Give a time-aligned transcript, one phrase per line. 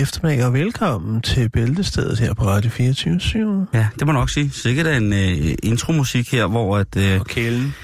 [0.00, 4.30] God eftermiddag og velkommen til Bæltestedet her på Radio 24 Ja, det må man nok
[4.30, 4.50] sige.
[4.50, 7.74] Sikkert en uh, intromusik her, hvor at, uh, Og kælen.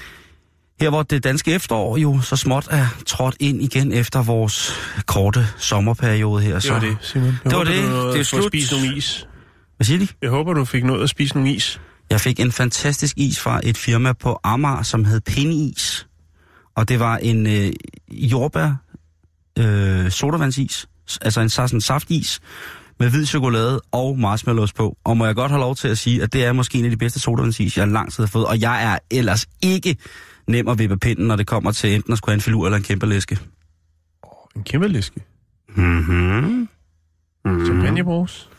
[0.81, 4.71] her hvor det danske efterår jo så småt er trådt ind igen efter vores
[5.05, 6.53] korte sommerperiode her.
[6.53, 7.27] Det så, var det, Simon.
[7.27, 7.83] Jeg Det var det.
[7.83, 8.43] Du nåede Det er slut.
[8.47, 9.27] spist nogle is.
[9.77, 10.07] Hvad siger de?
[10.21, 11.81] Jeg håber, du fik noget at spise nogle is.
[12.09, 16.07] Jeg fik en fantastisk is fra et firma på Amager, som hed Pennyis.
[16.75, 17.73] Og det var en øh,
[18.11, 18.75] jordbær
[19.59, 20.87] øh, sodavandsis,
[21.21, 22.39] altså en sådan saftis,
[22.99, 24.97] med hvid chokolade og marshmallows på.
[25.03, 26.91] Og må jeg godt have lov til at sige, at det er måske en af
[26.91, 28.45] de bedste sodavandsis, jeg lang tid har fået.
[28.45, 29.95] Og jeg er ellers ikke
[30.47, 32.77] nem at vippe pinden, når det kommer til enten at skulle have en filur eller
[32.77, 33.39] en kæmpe læske.
[34.55, 35.21] En kæmpe læske.
[35.75, 36.67] Mm-hmm.
[37.65, 38.49] Champagnebrus.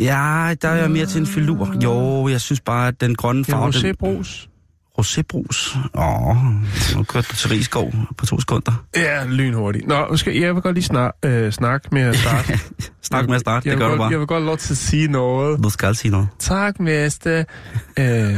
[0.00, 1.74] Ja, der er jeg mere til en filur.
[1.84, 3.72] Jo, jeg synes bare, at den grønne En farve...
[3.72, 4.48] den- rosébrus.
[4.98, 5.78] Rosébrus.
[5.94, 6.36] Åh,
[6.96, 8.84] nu kørte du til Rigskov på to sekunder.
[8.96, 9.86] Ja, lynhurtigt.
[9.86, 12.58] Nå, skal, jeg vil godt lige snak, øh, snakke med at starte.
[13.02, 14.10] Snak med at starte, jeg det gør du godt, bare.
[14.10, 15.64] Jeg vil godt lov til at sige noget.
[15.64, 16.28] Du skal sige noget.
[16.38, 17.44] Tak, mester.
[17.98, 18.34] Øh,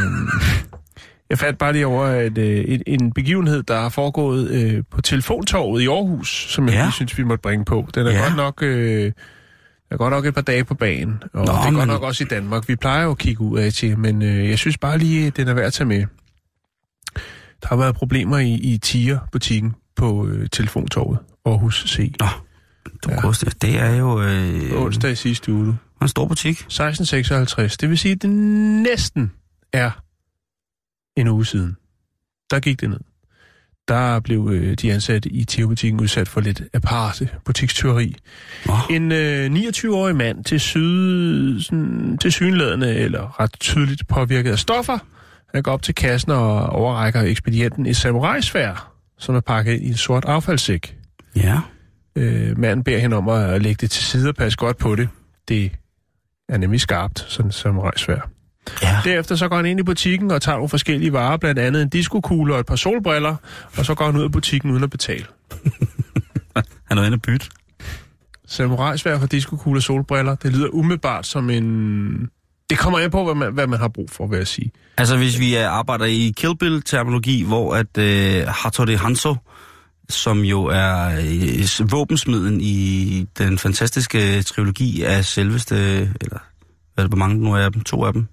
[1.31, 5.01] jeg fandt bare lige over et, øh, et, en begivenhed, der er foregået øh, på
[5.01, 6.83] Telefontorvet i Aarhus, som jeg Ja.
[6.83, 7.89] lige synes, vi måtte bringe på.
[7.95, 8.23] Den er Ja.
[8.23, 8.62] godt nok...
[8.62, 9.12] Øh,
[9.89, 11.89] der er godt nok et par dage på banen, og Nå, det er men- godt
[11.89, 12.69] nok også i Danmark.
[12.69, 15.36] Vi plejer jo at kigge ud af til, men øh, jeg synes bare lige, at
[15.36, 16.05] den er værd at tage med.
[17.63, 22.14] Der har været problemer i, i Tiger-butikken på øh, Telefontorvet, Aarhus C.
[22.20, 22.27] Nå,
[23.05, 23.30] du ja.
[23.30, 23.63] det.
[23.63, 25.79] Det er jo øh, Onsdag i sidste uge.
[26.02, 26.52] en stor butik.
[26.52, 27.77] 1656.
[27.77, 29.33] Det vil sige, at det næsten
[29.73, 29.91] er
[31.17, 31.77] en uge siden.
[32.51, 33.01] Der gik det ned.
[33.89, 38.17] Der blev øh, de ansatte i Theo-butikken udsat for lidt aparte butikstyveri.
[38.67, 38.73] Nå.
[38.90, 44.98] En øh, 29-årig mand til, syd, sådan, til synlædende eller ret tydeligt påvirket af stoffer.
[45.55, 49.89] Han går op til kassen og overrækker ekspedienten et samurai-svær, som er pakket ind i
[49.89, 50.97] en sort affaldssæk.
[51.36, 51.61] Ja.
[52.17, 55.08] Øh, manden beder hende om at lægge det til side og passe godt på det.
[55.48, 55.73] Det
[56.48, 58.31] er nemlig skarpt, sådan som rejsvær.
[58.83, 59.01] Ja.
[59.05, 61.89] Derefter så går han ind i butikken og tager nogle forskellige varer, blandt andet en
[61.89, 63.37] diskokugle og et par solbriller,
[63.79, 65.27] og så går han ud af butikken uden at betale.
[66.89, 67.47] Han er inde og bytte.
[68.47, 72.31] Samurajsvær for diskokugle og solbriller, det lyder umiddelbart som en...
[72.70, 74.73] Det kommer an på, hvad man, hvad man har brug for, vil jeg sige.
[74.98, 79.36] Altså hvis vi øh, arbejder i Kill Bill-terminologi, hvor at øh, Hattori Hanzo,
[80.08, 81.20] som jo er
[81.80, 85.77] øh, våbensmiden i den fantastiske trilogi af selveste,
[86.20, 86.39] eller
[86.95, 87.83] hvad er det, hvor mange nu er dem?
[87.83, 88.27] To af dem?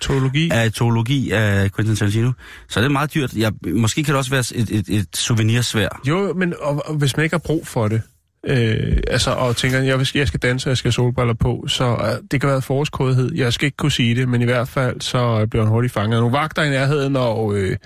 [0.00, 0.50] Teologi.
[0.50, 2.32] Af teologi af Quentin Tarantino.
[2.68, 3.32] Så det er meget dyrt.
[3.32, 6.00] Jeg, måske kan det også være et, et, et souvenirsvær.
[6.08, 8.02] Jo, men og, og hvis man ikke har brug for det,
[8.46, 12.28] øh, altså, og tænker, jeg, jeg skal danse, jeg skal have solbriller på, så øh,
[12.30, 13.34] det kan være forårskodhed.
[13.34, 15.92] Jeg skal ikke kunne sige det, men i hvert fald, så øh, bliver han hurtigt
[15.92, 17.76] fanget af nogle vagter i nærheden, og øh,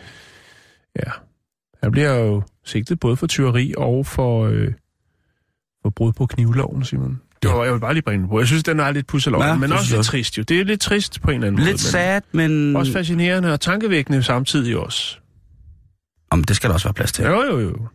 [0.96, 1.10] ja,
[1.82, 4.72] han bliver jo sigtet både for tyveri og for, øh,
[5.82, 7.20] for brud på knivloven, Simon.
[7.42, 8.38] Det var, jeg vil bare lige bringe den på.
[8.38, 10.42] Jeg synes, den er lidt pusselov, Ja, men også lidt trist jo.
[10.42, 11.70] Det er lidt trist på en eller anden måde.
[11.70, 12.50] Lidt sad, men...
[12.50, 15.18] men også fascinerende og tankevækkende samtidig også.
[16.30, 17.24] Om det skal der også være plads til.
[17.24, 17.88] Jo, jo, jo.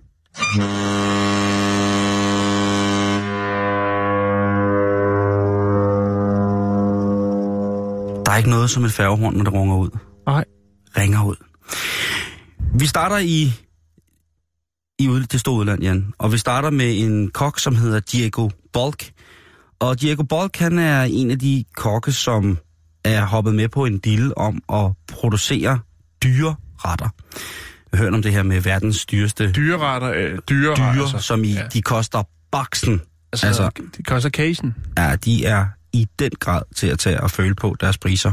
[8.31, 9.90] Der er ikke noget som et færgehorn, når det runger ud.
[10.25, 10.44] Nej.
[10.97, 11.36] Ringer ud.
[12.80, 13.53] Vi starter i,
[15.00, 16.14] i ud, det store udland, Jan.
[16.18, 19.12] Og vi starter med en kok, som hedder Diego Bolk.
[19.80, 22.57] Og Diego Bolk, han er en af de kokke, som
[23.04, 25.80] er hoppet med på en deal om at producere
[26.24, 27.10] dyre retter.
[27.92, 31.18] Jeg har hørt om det her med verdens dyreste Dyreretter, øh, dyre, dyre, altså.
[31.19, 31.68] som i, Ja.
[31.74, 33.01] de koster baksen.
[33.34, 34.75] Altså, Altså- det koster casen.
[34.98, 38.31] Ja, de er i den grad til at tage og føle på deres priser.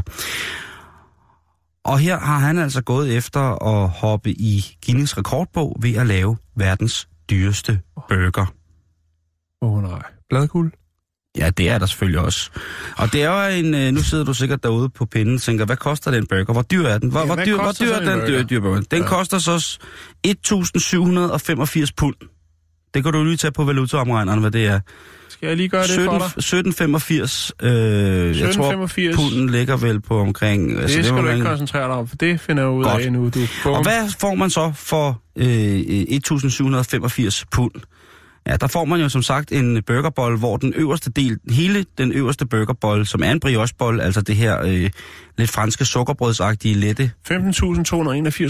[1.83, 6.37] Og her har han altså gået efter at hoppe i Guinness rekordbog ved at lave
[6.57, 7.79] verdens dyreste
[8.09, 8.45] burger.
[9.61, 10.01] Åh oh, nej.
[10.29, 10.71] Bladguld?
[11.37, 12.49] Ja, det er der selvfølgelig også.
[12.97, 15.65] Og det er jo en, øh, nu sidder du sikkert derude på pinden og tænker,
[15.65, 16.53] hvad koster den burger?
[16.53, 17.09] Hvor dyr er den?
[17.11, 18.81] Hvor, Ja, hvor dyr, hvor dyr er den dyr, dyr burger?
[18.81, 19.07] Den ja.
[19.07, 19.79] Koster så s-
[20.27, 22.15] 1.785 pund.
[22.93, 24.79] Det kan du lige tage på valutaomregneren, hvad det er.
[25.39, 26.25] Skal jeg lige gøre det for dig?
[26.25, 27.51] 1785.
[27.61, 29.15] Øh, jeg tror, 1785.
[29.15, 30.77] punden ligger vel på omkring...
[30.77, 33.03] Det skal var du ikke omkring- koncentrere dig om, for det finder jeg ud Godt.
[33.03, 33.25] af nu.
[33.29, 33.39] Du.
[33.63, 33.73] Bum.
[33.73, 37.71] Og hvad får man så for øh, 1785 pund?
[38.47, 42.11] Ja, der får man jo som sagt en burgerbold, hvor den øverste del, hele den
[42.11, 44.89] øverste burgerbold, som er en briochebold, altså det her øh,
[45.37, 47.35] lidt franske sukkerbrødsagtige lette, 15.281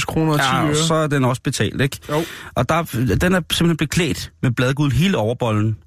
[0.06, 0.75] kroner og 10 ja, øre.
[0.75, 1.97] så er den også betalt, ikke?
[2.09, 2.24] Jo.
[2.56, 2.83] Og der,
[3.21, 5.77] den er simpelthen beklædt med bladguld hele overbollen.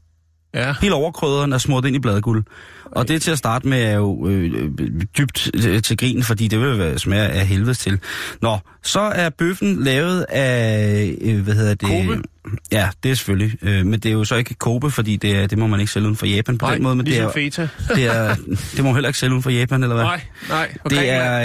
[0.55, 0.75] Ja.
[0.81, 2.45] Hele overkrøderen er smurt ind i bladguld.
[2.85, 6.49] Og det til at starte med er jo øh, øh, dybt øh, til grin, fordi
[6.49, 7.99] det vil være smage af helvedes til.
[8.43, 11.89] Nå, så er bøffen lavet af, øh, hvad hedder det?
[11.89, 12.23] Kobe?
[12.73, 13.59] Ja, det er selvfølgelig.
[13.63, 15.93] Øh, men det er jo så ikke Kobe, fordi det, er, det må man ikke
[15.93, 16.97] sælge uden for Japan på Nej, den måde.
[16.97, 17.69] Men det ligesom er, feta.
[17.97, 18.35] det, er,
[18.77, 20.05] det må man heller ikke sælge uden for Japan, eller hvad?
[20.05, 20.71] Nej, nej.
[20.85, 21.43] Okay, Det er,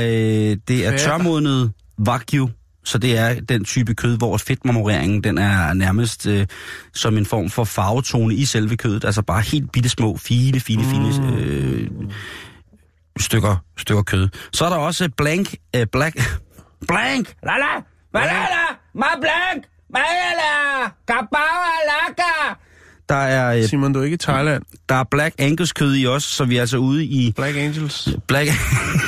[0.52, 1.72] øh, det er tørmodnet
[2.08, 2.50] wagyu,
[2.88, 6.48] så det er den type kød, hvor fedtmarmoreringen den er nærmest øh,
[6.94, 9.06] som en form for farvetone i selve kødet.
[9.06, 11.90] Altså bare helt bitte små, fine, fine, fine øh,
[13.20, 14.30] stykker, stykker kød.
[14.54, 16.16] Så er der også blank, øh, black,
[16.92, 17.74] blank, la la,
[18.14, 22.27] la la my blank, la kabawa laka.
[23.10, 24.64] Der er, øh, Simon, du er ikke i Thailand.
[24.90, 28.10] der er Black Angus kød i os, så vi er altså ude i Black Angels.
[28.28, 28.50] Black...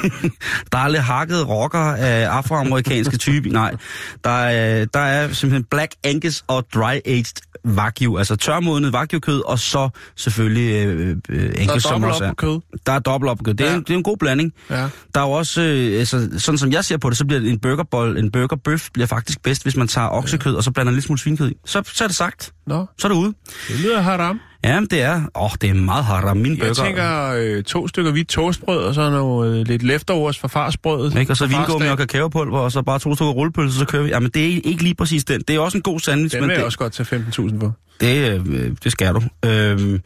[0.72, 3.50] der er lidt hakket rocker af afroamerikanske type.
[3.50, 3.76] Nej,
[4.24, 7.26] der er, der er simpelthen Black Angus og Dry Aged
[7.68, 12.30] Wagyu, altså tørmodnet Wagyu-kød, og så selvfølgelig øh, øh, Der Angus, er som også op
[12.30, 12.34] er.
[12.34, 12.60] kød.
[12.86, 13.54] Der er dobbelt op på kød.
[13.54, 13.76] Det er, Ja.
[13.76, 14.54] en, det er en god blanding.
[14.70, 14.76] Ja.
[15.16, 17.60] Der er jo også, øh, altså, sådan som jeg ser på det, så bliver en
[17.60, 21.06] burgerbold, en burgerbøf bliver faktisk bedst, hvis man tager oksekød, og så blander en lille
[21.06, 21.54] smule svinkød i.
[21.66, 22.52] Så, så er det sagt.
[22.68, 23.34] Nå, Så er det ude.
[23.68, 24.40] det lyder haram.
[24.64, 26.38] Ja, det er, åh, det er meget haram.
[26.38, 26.66] Min burger.
[26.68, 31.20] Jeg tænker øh, to stykker hvidt toastbrød, og så noget øh, lidt leftovers fra farsbrødet.
[31.20, 31.32] Ikke?
[31.34, 34.10] Og så vingummi og kakaopulver, og så bare to stykker rullepølse, så kører vi.
[34.10, 35.42] Jamen, det er ikke lige præcis den.
[35.48, 37.60] Det er også en god sandwich, Den men vil jeg det, også godt tage 15.000
[37.60, 37.74] for.
[38.02, 39.22] det, øh, det skal du.
[39.46, 40.02] Øhm,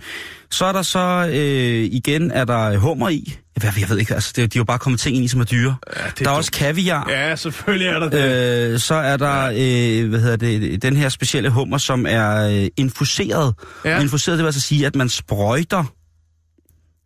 [0.52, 3.38] så er der så, øh, igen, er der hummer i.
[3.64, 5.40] Jeg, jeg ved ikke, altså, det, de er jo bare kommet ting ind i, som
[5.40, 5.76] er dyre.
[5.98, 7.10] Ja, det der er også kaviar.
[7.10, 8.72] Ja, selvfølgelig er der det.
[8.74, 12.68] Øh, så er der, øh, hvad hedder det, den her specielle hummer, som er øh,
[12.78, 13.54] infuseret.
[13.86, 13.90] Ja.
[13.90, 14.02] Ja.
[14.02, 15.84] Infuseret, det vil altså sige, at man sprøjter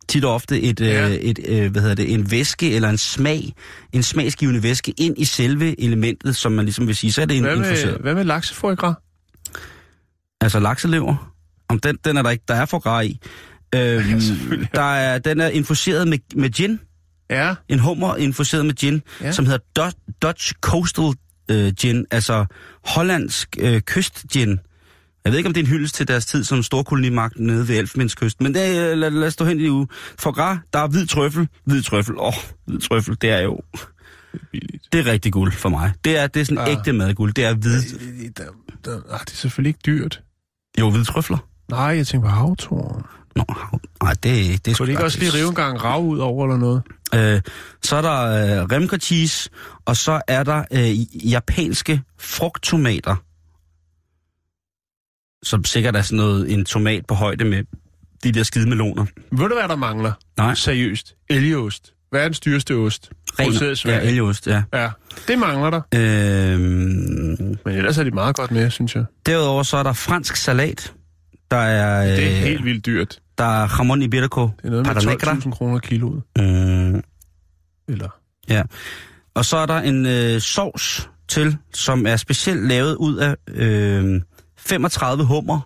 [0.08, 1.08] tit og ofte et, Ja.
[1.08, 3.52] øh, et øh, hvad hedder det, en væske eller en smag,
[3.92, 7.36] en smagsgivende væske ind i selve elementet, som man ligesom vil sige, så er det
[7.36, 7.92] en Hvad infuseret.
[7.92, 8.76] med, hvad med laksefoie
[10.40, 11.32] Altså lakselever,
[11.68, 13.18] om den, den er der ikke, der er gras i.
[13.74, 14.68] Øhm, selvfølgelig.
[14.74, 16.80] der er, den er infuseret med, med gin,
[17.30, 19.26] Ja, en hummer infuseret med gin, Ja.
[19.26, 19.32] ja.
[19.32, 21.12] som hedder Do- Dutch Coastal
[21.50, 22.46] øh, Gin, altså
[22.84, 24.58] hollandsk øh, kystgin.
[25.24, 27.78] Jeg ved ikke, om det er en hyldest til deres tid som storkolonimagt nede ved
[27.78, 29.88] Elfenbenskysten, men det, er- lad, lad os stå hen i uge.
[30.18, 31.48] For gras, der er hvid trøffel.
[31.64, 32.34] Hvid trøffel, åh, oh,
[32.66, 33.60] hvid trøffel, det er jo,
[34.52, 34.92] billigt.
[34.92, 35.92] det er rigtig guld for mig.
[36.04, 36.70] Det er, det er sådan Ah.
[36.72, 37.82] ægte madguld, det er hvid,
[38.30, 38.44] Der,
[38.84, 40.22] der, ah, det er selvfølgelig ikke dyrt.
[40.80, 41.38] jo, hvide trøfler.
[41.70, 43.02] Nej, jeg tænker på havtoren.
[43.38, 43.44] Nå,
[44.02, 46.56] nej, det, det Kunne de ikke også lige rive en gang rav ud over eller
[46.58, 46.82] noget?
[47.14, 47.40] Øh,
[47.82, 48.22] så er der
[48.60, 49.50] øh, remker cheese,
[49.84, 53.16] og så er der øh, japanske frugttomater.
[55.42, 57.64] Som sikkert er sådan noget, en tomat på højde med
[58.24, 59.06] de der skide meloner.
[59.32, 60.12] Ved du, hvad der mangler?
[60.36, 60.54] Nej.
[60.54, 61.14] Seriøst.
[61.30, 61.92] Elgeost.
[62.12, 63.10] Verdens dyreste ost.
[63.38, 64.62] Produceret i ja, elgeost, ja.
[64.72, 64.90] Ja,
[65.28, 65.80] det mangler der.
[65.94, 69.04] Øh, Men ellers er de meget godt med, synes jeg.
[69.26, 70.92] derudover så er der fransk salat.
[71.50, 73.20] Der er, øh, Det er helt vildt dyrt.
[73.38, 75.32] Der er jamon iberico, Det er noget med pata negra.
[75.32, 76.22] 12.000 kroner kiloet.
[76.38, 77.02] Mm,
[77.88, 78.08] Eller...
[78.48, 78.62] Ja.
[79.34, 84.20] Og så er der en øh, sovs til, som er specielt lavet ud af øh,
[84.58, 85.60] 35 hummer.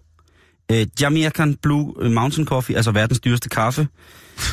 [0.73, 3.89] Øh, Jamaican Blue Mountain Coffee, altså verdens dyreste kaffe.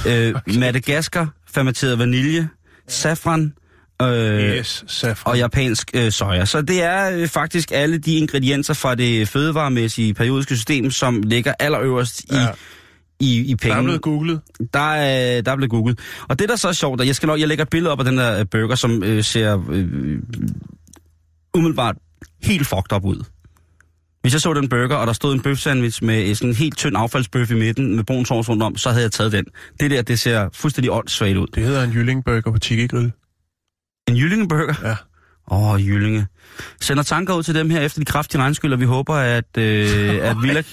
[0.08, 2.50] Øh, Madagaskar, fermenteret vanilje,
[2.88, 3.54] safran
[4.02, 4.08] øh,
[4.40, 5.32] Yes, safran.
[5.32, 6.46] og japansk øh, soja.
[6.46, 11.54] Så det er øh, faktisk alle de ingredienser fra det fødevaremæssige periodiske system, som ligger
[11.60, 12.36] allerøverst Ja.
[12.36, 12.46] i,
[13.20, 13.78] i Der penge.
[13.78, 14.42] er blevet googlet.
[14.74, 16.00] Der er, der er blevet googlet.
[16.30, 18.00] Og det, der så er sjovt, og jeg skal nok, jeg lægger et billede op
[18.00, 20.20] af den der øh, burger, som øh, ser øh,
[21.54, 21.96] umiddelbart
[22.44, 23.24] helt fucked up ud.
[24.22, 26.98] Hvis jeg så den burger, og der stod en bøfsandwich med sådan en helt tynd
[26.98, 29.46] affaldsbøf i midten, med brun sovs rundt om, så havde jeg taget den.
[29.80, 31.48] Det der, det ser fuldstændig åndssvagt ud.
[31.48, 33.12] Det hedder en kyllingburger på Tiki Grill.
[34.10, 34.74] En jyllingeburger?
[34.90, 34.96] Ja.
[35.52, 36.28] Åh, oh, jyllinge.
[36.82, 40.20] Sender tanker ud til dem her efter de kraftige regnskyld, og vi håber, at, øh,
[40.22, 40.64] at, Villa,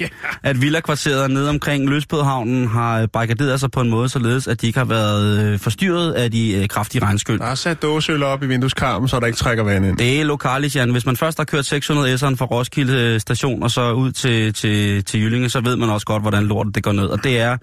[0.42, 4.78] at Villa-kvarteret nede omkring Løsbådhavnen har barrikaderet sig på en måde, således at de ikke
[4.78, 7.38] har været øh, forstyrret af de øh, kraftige regnskyld.
[7.38, 9.96] Der er sat dåseøl op i vindueskarmen, så der ikke trækker vand ind.
[9.96, 10.90] Det er lokalis, Jan.
[10.90, 15.04] Hvis man først har kørt 600 S'eren fra Roskilde station og så ud til, til,
[15.04, 17.06] til Jyllinge, så ved man også godt, hvordan lortet det går ned.
[17.06, 17.56] Og det er...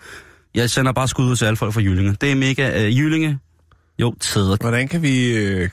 [0.56, 2.18] Jeg sender bare skud ud til alle folk fra Jyllinge.
[2.22, 2.86] Det er mega...
[2.86, 3.40] Øh, Jyllinge...
[4.00, 4.58] Jo, tæder.
[4.62, 5.70] Hvordan kan vi øh,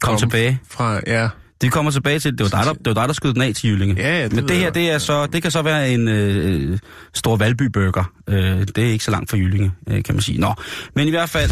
[0.00, 0.60] Kom tilbage.
[0.70, 1.00] fra...
[1.06, 1.28] Ja,
[1.60, 3.54] Det kommer tilbage til, det var dig, der, det var dig, der skød den af
[3.54, 3.94] til Jyllinge.
[4.02, 6.78] Ja, ja, det Men det her, det, er så, det kan så være en øh,
[7.14, 8.12] stor Valby-burger.
[8.28, 10.40] Øh, det er ikke så langt fra Jyllinge, øh, kan man sige.
[10.40, 10.54] Nå,
[10.94, 11.50] men i hvert fald,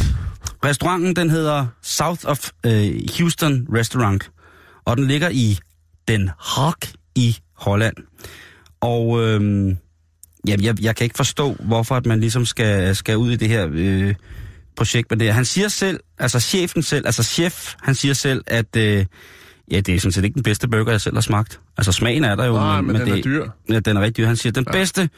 [0.65, 4.31] restauranten, den hedder South of øh, Houston Restaurant.
[4.85, 5.59] Og den ligger i
[6.09, 6.75] Den Haag
[7.15, 7.97] i Holland.
[8.81, 9.69] Og øh,
[10.49, 13.49] ja, jeg, jeg kan ikke forstå, hvorfor at man ligesom skal, skal ud i det
[13.49, 14.15] her øh,
[14.76, 15.35] projekt med det.
[15.35, 19.07] Han siger selv, altså chefen selv, altså chef, han siger selv, at øh,
[19.71, 21.61] ja, det er sådan set ikke den bedste burger, jeg selv har smagt.
[21.76, 22.52] Altså smagen er der jo.
[22.52, 23.49] Nej, men den det, er dyr.
[23.71, 24.26] Ja, den er rigtig dyr.
[24.26, 24.73] Han siger, den ja.
[24.73, 25.09] bedste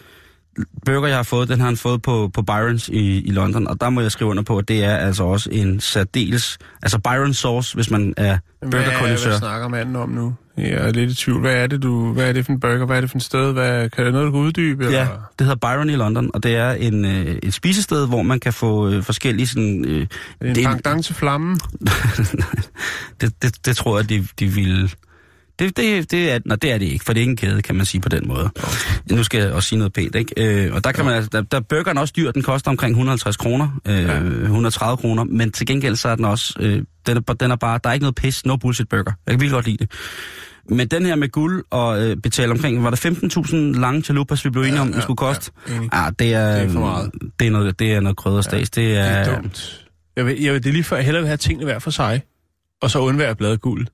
[0.87, 3.81] burger, jeg har fået, den har han fået på, på Byron's i, i London, og
[3.81, 7.35] der må jeg skrive under på, at det er altså også en særdeles, altså Byron
[7.35, 9.29] sauce, hvis man er Hvad, burgerkondensør.
[9.31, 10.35] hvad snakker manden om nu?
[10.59, 11.41] Jeg er lidt i tvivl.
[11.41, 12.87] Hvad er det, du, hvad er det for en burger?
[12.87, 13.53] Hvad er det for en sted?
[13.53, 14.85] Hvad, kan det noget, du kan uddybe?
[14.85, 15.31] Ja, Eller?
[15.39, 18.53] det hedder Byron i London, og det er en, øh, et spisested, hvor man kan
[18.53, 19.85] få øh, forskellige sådan...
[19.85, 20.07] Øh, Er
[20.41, 21.61] det en det- pangdang til flammen?
[23.21, 24.91] det, det, det tror jeg, de, de ville...
[25.59, 27.63] Det, det, det, er, nej, det er det ikke, for det er ikke en kæde,
[27.63, 28.51] kan man sige på den måde.
[29.11, 30.33] Nu skal jeg også sige noget pænt, ikke?
[30.67, 32.91] Øh, og der kan man altså, der, der er burgeren også dyr, den koster omkring
[32.93, 34.19] 150 kroner, øh, Ja.
[34.43, 37.81] 130 kroner, men til gengæld så er den også, øh, den, er, den er bare,
[37.85, 39.13] der er ikke noget pis, no bullshit burger.
[39.27, 39.91] Jeg kan virkelig godt lide det.
[40.69, 44.51] Men den her med guld og øh, betale omkring, var det 15.000 lange chalupas, vi
[44.51, 45.51] blev enige om, ja, det skulle koste?
[45.69, 45.91] ja, enig.
[45.93, 47.11] Ja, det er, Det er for meget.
[47.41, 48.53] Det er noget, det er noget krydderstas.
[48.53, 49.87] Ja, det Det er, er dumt.
[50.17, 51.91] Jeg vil, jeg vil, det er lige før, jeg hellere vil have tingene hver for
[51.91, 52.23] sig,
[52.83, 53.87] og så undvære bladguld.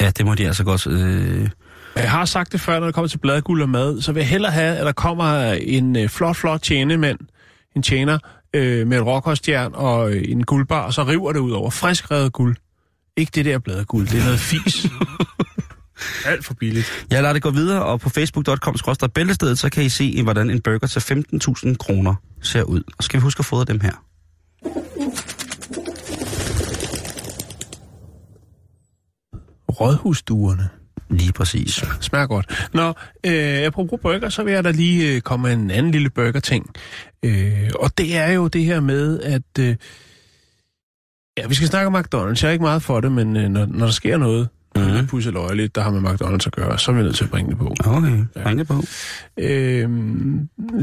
[0.00, 0.86] Ja, det må de altså godt...
[0.86, 1.48] Øh,
[1.96, 4.28] Jeg har sagt det før, når det kommer til bladguld og mad, så vil jeg
[4.28, 7.18] hellere have, at der kommer en øh, flot, flot tjenemand,
[7.76, 8.18] en tjener,
[8.54, 12.10] øh, med et råkostjern og øh, en guldbar, og så river det ud over frisk
[12.10, 12.56] revet guld.
[13.16, 14.86] Ikke det der bladguld, det er noget fis.
[16.26, 17.06] Alt for billigt.
[17.10, 18.74] Jeg lader det gå videre, og på facebook.com
[19.14, 21.00] bæltestedet, så kan I se, hvordan en burger til
[21.70, 22.82] 15.000 kroner ser ud.
[22.98, 23.92] Og skal vi huske at fodre dem her.
[29.68, 30.68] Rådhusduerne.
[31.10, 31.84] Lige præcis.
[32.00, 32.68] Smager godt.
[32.72, 32.88] Nå,
[33.26, 36.66] øh, apropos burger, så vil jeg da lige øh, komme med en anden lille burger-ting.
[37.22, 39.58] Øh, og det er jo det her med, at...
[39.58, 39.76] Øh,
[41.38, 42.42] ja, vi skal snakke om McDonald's.
[42.42, 44.48] Jeg er ikke meget for det, men øh, når, når der sker noget,
[44.80, 45.00] Mhm.
[45.00, 45.06] mm.
[45.06, 47.58] pusse der har med McDonald's at gøre, så er vi nødt til at bringe det
[47.58, 47.74] på.
[47.84, 48.82] Okay, bring det på.
[49.38, 49.88] Øh,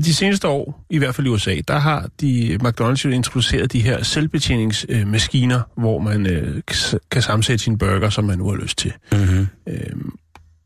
[0.06, 3.80] de seneste år, i hvert fald i USA, der har de McDonald's jo introduceret de
[3.82, 8.78] her selvbetjeningsmaskiner, hvor man øh, kan- kan sammensætte sin burger, som man nu har lyst
[8.78, 8.94] til.
[9.12, 9.48] Mm-hmm.
[9.70, 10.12] Øhm,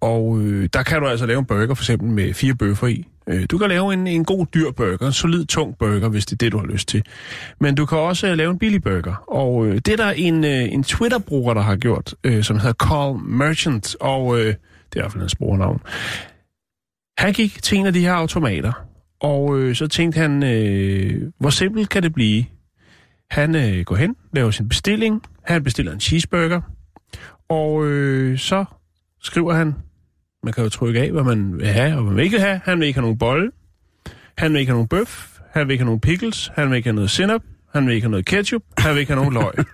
[0.02, 3.08] og øh, der kan du altså lave en burger, for eksempel med fire bøffer i.
[3.30, 6.34] Øh, du kan lave en, en god dyr burger, en solid, tung burger, hvis det
[6.34, 7.04] er det, du har lyst til.
[7.60, 9.24] Men du kan også øh, lave en billig burger.
[9.28, 12.74] Og øh, det er der en, øh, en Twitter-bruger, der har gjort, øh, som hedder
[12.74, 14.56] Carl Merchant, og øh, det
[14.96, 15.82] er i hvert fald hans brugernavn.
[17.18, 18.74] Han gik til en af de her automater,
[19.20, 22.46] og øh, så tænkte han, øh, hvor simpelt kan det blive?
[23.32, 26.62] Han øh, går hen, laver sin bestilling, han bestiller en cheeseburger,
[27.50, 28.66] og øh, så
[29.22, 29.76] skriver han,
[30.44, 32.62] man kan jo trykke af, hvad man vil have, og hvad man ikke vil have.
[32.64, 33.52] Han vil ikke have nogen bolle.
[34.38, 35.40] Han vil ikke have nogen bøf.
[35.52, 36.52] Han vil ikke have nogen pickles.
[36.56, 37.42] Han vil ikke have noget sinap.
[37.74, 38.62] Han vil ikke have noget ketchup.
[38.78, 39.66] Han vil ikke have nogen løg.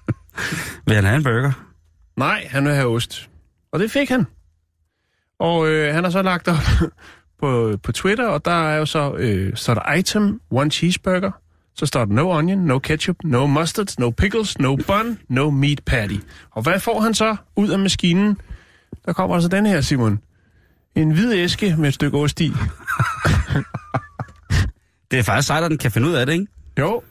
[0.86, 1.52] Vil han have en burger?
[2.16, 3.30] Nej, han vil have ost.
[3.72, 4.26] Og det fik han.
[5.38, 6.56] Og øh, han har så lagt op
[7.40, 11.30] på, på Twitter, og der er jo så, øh, så er der item, one cheeseburger.
[11.74, 15.80] Så står der no onion, no ketchup, no mustard, no pickles, no bun, no meat
[15.86, 16.16] patty.
[16.50, 18.38] Og hvad får han så ud af maskinen?
[19.06, 20.18] Der kommer altså den her, Simon.
[20.94, 22.52] En hvid æske med et stykke ost i.
[25.10, 26.46] Det er faktisk sejt, at den kan finde ud af det, ikke?
[26.78, 27.02] Jo.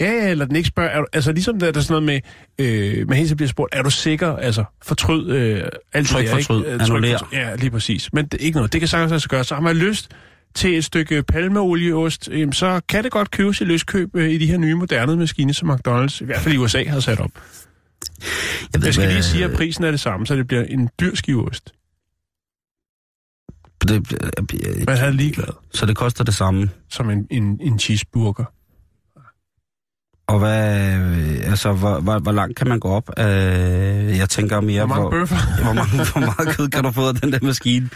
[0.00, 0.90] Ja, eller den ikke spørger.
[0.90, 2.22] Er du, altså ligesom der, der er sådan noget
[2.58, 4.36] med, øh, man hele tiden bliver spurgt, er du sikker?
[4.36, 5.62] Altså, fortryd øh,
[5.92, 6.58] alt Tryk det fortryd.
[6.58, 6.70] ikke?
[6.70, 7.18] Øh, Annullér.
[7.18, 7.38] fortryd.
[7.38, 8.12] Ja, lige præcis.
[8.12, 8.72] Men det, ikke noget.
[8.72, 9.44] Det kan sagtens sig gøre.
[9.44, 10.10] Så har man lyst
[10.54, 14.46] til et stykke palmeolieost, øh, så kan det godt købes i løskøb øh, i de
[14.46, 17.30] her nye moderne maskiner, som McDonald's, i hvert fald i USA, har sat op.
[18.74, 20.88] Jeg, Jeg skal hvad- lige sige, at prisen er det samme, så det bliver en
[21.00, 21.72] dyr skiveost.
[23.82, 26.70] det, Man er ligeglad så det koster det samme.
[26.90, 28.44] som en, en, en cheeseburger.
[30.26, 30.52] Og hvad,
[31.44, 33.10] altså, hvor, hvor, hvor langt kan man gå op?
[33.18, 33.24] Øh,
[34.18, 35.36] jeg tænker mere Hvor mange hvor, bøffer?
[35.64, 37.88] hvor, mange, hvor meget kød kan du få af den der maskine?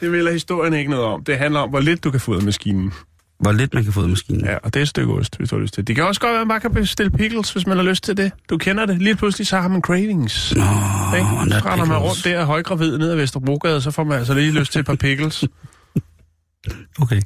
[0.00, 1.24] Det vil historien ikke noget om.
[1.24, 2.92] Det handler om, hvor lidt du kan få ud af maskinen.
[3.40, 4.44] Hvor lidt man kan få af maskinen.
[4.44, 5.88] Ja, og det er et stykke ost, hvis du har lyst til det.
[5.88, 8.16] Det kan også godt være, at man kan bestille pickles, hvis man har lyst til
[8.16, 8.32] det.
[8.50, 9.02] Du kender det.
[9.02, 10.54] Lige pludselig så har man cravings.
[10.56, 11.28] Nå, Ikke?
[11.60, 14.72] Så render man rundt der højgravid ned ad Vesterbrogade, så får man altså lige lyst
[14.72, 15.44] til et par pickles.
[17.02, 17.20] Okay.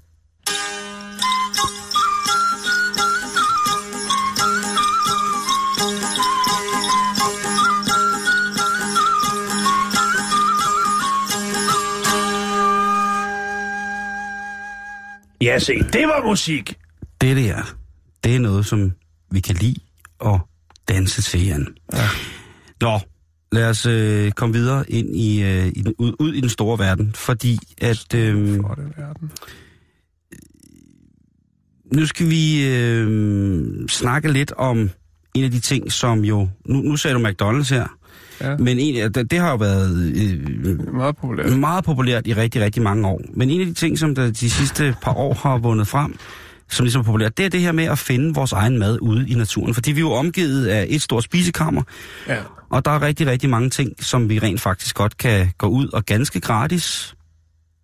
[15.43, 16.75] Ja, se, det var musik.
[17.21, 17.75] Det der,
[18.25, 18.93] det er noget, som
[19.31, 19.81] vi kan lide
[20.25, 20.41] at
[20.89, 21.67] danse til, Jan.
[21.93, 22.09] Ja.
[22.81, 23.01] Nå,
[23.53, 26.79] lad os øh, komme videre ind i, øh, i den, ud, ud i den store
[26.79, 28.15] verden, fordi at...
[28.15, 29.31] Øh, Flotte verden.
[31.93, 34.91] nu skal vi øh, snakke lidt om
[35.35, 36.49] en af de ting, som jo...
[36.67, 37.87] Nu, nu sagde du McDonald's her,
[38.43, 41.59] Ja, men en, det, det har jo været øh, meget populært.
[41.59, 43.21] meget populært i rigtig, rigtig mange år.
[43.35, 46.17] Men en af de ting, som der de sidste par år har vundet frem,
[46.71, 49.29] som ligesom er populært, det er det her med at finde vores egen mad ude
[49.29, 49.75] i naturen.
[49.75, 51.83] Fordi vi er jo omgivet af et stort spisekammer,
[52.29, 52.37] Ja.
[52.71, 55.89] og der er rigtig, rigtig mange ting, som vi rent faktisk godt kan gå ud
[55.89, 57.15] og ganske gratis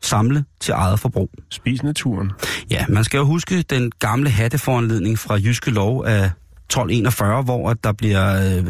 [0.03, 1.31] samle til eget forbrug.
[1.51, 2.31] Spis naturen.
[2.71, 7.93] Ja, man skal jo huske den gamle hatteforanledning fra Jyske Lov af 1241, hvor der
[7.93, 8.67] bliver øh,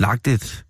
[0.00, 0.64] lagt et,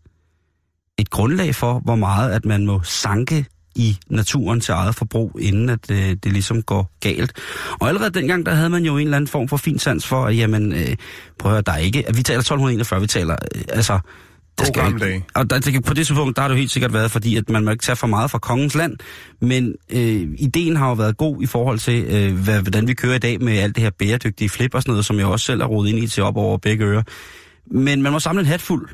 [0.99, 5.69] et grundlag for, hvor meget at man må sanke i naturen til eget forbrug, inden
[5.69, 7.33] at øh, det ligesom går galt.
[7.81, 10.25] Og allerede dengang, der havde man jo en eller anden form for fin sans for,
[10.25, 10.97] at jamen, øh,
[11.39, 13.99] prøv at høre, der er ikke, at vi taler 1241, vi taler, øh, altså,
[14.57, 15.25] God skal gamle dage.
[15.35, 17.51] og der, det, på det tidspunkt, der har det jo helt sikkert været, fordi at
[17.51, 18.97] man må ikke tage for meget fra kongens land,
[19.41, 23.15] men øh, ideen har jo været god i forhold til, øh, hvad, hvordan vi kører
[23.15, 25.61] i dag med alt det her bæredygtige flip og sådan noget, som jeg også selv
[25.61, 27.03] har rodet ind i til op over begge ører.
[27.67, 28.89] Men man må samle en hat fuld,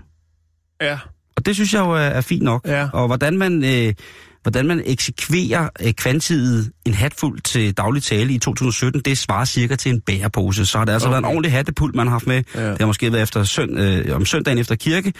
[0.81, 0.99] Ja.
[1.38, 2.66] Og det synes jeg jo er, er fint nok.
[2.68, 2.88] Ja.
[2.92, 3.95] Og hvordan man, øh,
[4.42, 9.45] hvordan man eksekverer øh, kvantiet en hat fuld til daglig tale i 2017, det svarer
[9.45, 10.66] cirka til en bærepose.
[10.66, 11.12] Så har det altså Okay.
[11.12, 12.42] været en ordentlig hattepult, man har haft med.
[12.54, 12.71] Ja.
[12.71, 15.12] Det har måske været efter søn, øh, om søndagen efter kirke.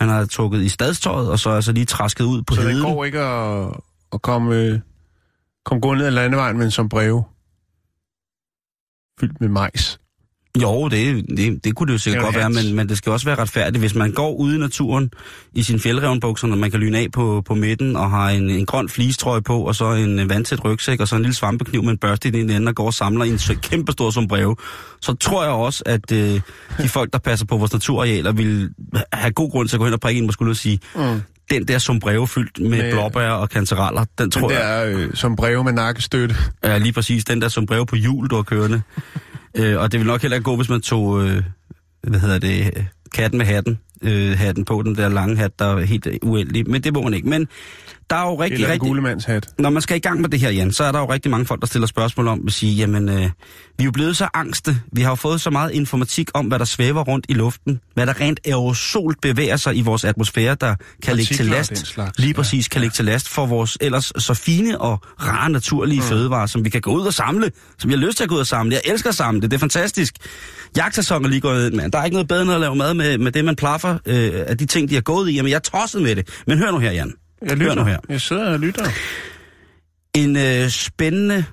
[0.00, 2.84] Man har trukket i stadstøjet, og så altså lige trasket ud på Så det heden.
[2.84, 3.70] går ikke at,
[4.12, 4.78] at komme, øh,
[5.64, 7.24] komme gå ned ad landevejen, men som breve.
[9.20, 10.00] Fyldt med majs.
[10.62, 12.96] Jo, det, det, det kunne det jo sikkert Det godt jo være, men, men det
[12.98, 13.78] skal også være retfærdigt.
[13.78, 15.10] Hvis man går ude i naturen
[15.54, 18.66] i sin fjeldrevnbukser, når man kan lyne af på, på midten, og har en, en
[18.66, 21.98] grøn flistrøje på, og så en vandtæt rygsæk, og så en lille svampekniv med en
[21.98, 24.56] børste i den ende, og går og samler en så kæmpe stor som breve,
[25.00, 26.40] så tror jeg også, at øh,
[26.82, 28.70] de folk, der passer på vores naturarealer, vil
[29.12, 31.20] have god grund til at gå hen og prikke ind på skulderen og sige, Mm.
[31.50, 34.86] den der som breve fyldt med, med blåbær og kantereller, den tror Den jeg...
[34.86, 36.36] der øh, som breve med nakkestøtte.
[36.64, 37.24] Ja, lige præcis.
[37.24, 38.82] Den der som brev på jul, du har kørende
[39.56, 41.42] øh, og det vil nok heller ikke gå, hvis man tog, øh,
[42.02, 42.86] hvad hedder det,
[43.16, 43.78] katten med hatten.
[44.02, 46.70] Øh, hatten på, den der lange hat, der er helt uendelig.
[46.70, 47.28] Men det må man ikke.
[47.28, 47.48] Men
[48.10, 48.88] der er jo rigtig, Eller rigtig...
[48.88, 49.48] gulemandshat.
[49.58, 51.46] Når man skal i gang med det her, Jan, så er der jo rigtig mange
[51.46, 53.22] folk, der stiller spørgsmål om at sige, jamen, øh, vi
[53.78, 54.80] er jo blevet så angste.
[54.92, 57.80] Vi har jo fået så meget informatik om, hvad der svæver rundt i luften.
[57.94, 61.86] Hvad der rent aerosolt bevæger sig i vores atmosfære, der kan ligge til Partikler last.
[61.86, 62.36] slags, Lige ja.
[62.36, 66.06] præcis kan ligge til last for vores ellers så fine og rare naturlige mm.
[66.06, 67.50] fødevarer, som vi kan gå ud og samle.
[67.78, 68.72] Som jeg har lyst til at gå ud og samle.
[68.72, 69.50] Jeg elsker at samle det.
[69.50, 70.14] Det er fantastisk.
[70.76, 71.92] Jagtsæson er lige gået ind, mand.
[71.92, 74.32] Der er ikke noget bedre end at lave mad med, med det, man plaffer øh,
[74.46, 75.34] af de ting, de har gået i.
[75.34, 76.28] Jamen, jeg er tosset med det.
[76.46, 77.12] Men hør nu her, Jan.
[77.42, 77.84] Jeg Hør nu lytter.
[77.84, 77.98] her.
[78.08, 78.84] Jeg sidder og lytter.
[80.14, 81.44] En øh, spændende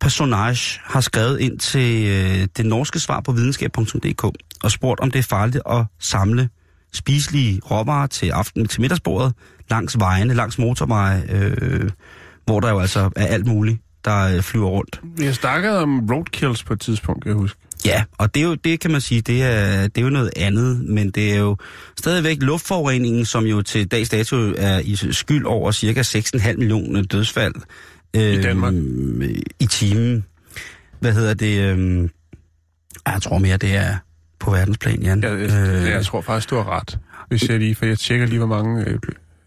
[0.00, 4.24] personage har skrevet ind til øh, det norske svar på videnskab.dk
[4.62, 6.48] og spurgt, om det er farligt at samle
[6.92, 9.34] spiselige råvarer til aften til middagsbordet
[9.70, 11.90] langs vejene, langs motorveje, øh,
[12.46, 15.00] hvor der jo altså er alt muligt, der øh, flyver rundt.
[15.16, 17.60] Vi har snakket om roadkills på et tidspunkt, kan jeg huske.
[17.84, 20.30] Ja, og det er jo, det kan man sige, det er, det er jo noget
[20.36, 21.56] andet, men det er jo
[21.98, 27.54] stadigvæk luftforureningen, som jo til dags dato er i skyld over cirka 6,5 millioner dødsfald.
[28.16, 28.74] Øh, Danmark.
[29.60, 30.24] I timen.
[31.00, 31.58] Hvad hedder det?
[31.58, 32.08] Øh,
[33.06, 33.96] jeg tror mere, det er
[34.40, 35.22] på verdensplan, Jan.
[35.22, 36.98] Jeg, jeg, jeg tror faktisk, du har ret.
[37.28, 38.98] Hvis jeg lige, for jeg tjekker lige, hvor mange øh,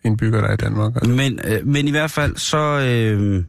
[0.04, 0.96] indbyggere der er i Danmark.
[0.96, 1.12] Altså.
[1.12, 3.44] Men, øh, men i hvert fald, så, øh,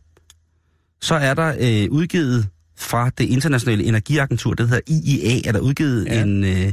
[1.00, 2.48] så er der øh, udgivet
[2.82, 6.22] fra det internationale energiagentur, det hedder IEA, er der udgivet Ja.
[6.22, 6.72] en, øh,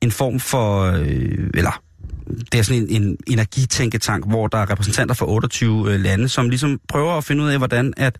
[0.00, 1.82] en form for, øh, eller
[2.52, 6.48] det er sådan en, en energitænketank, hvor der er repræsentanter fra 28 øh, lande, som
[6.48, 8.18] ligesom prøver at finde ud af, hvordan at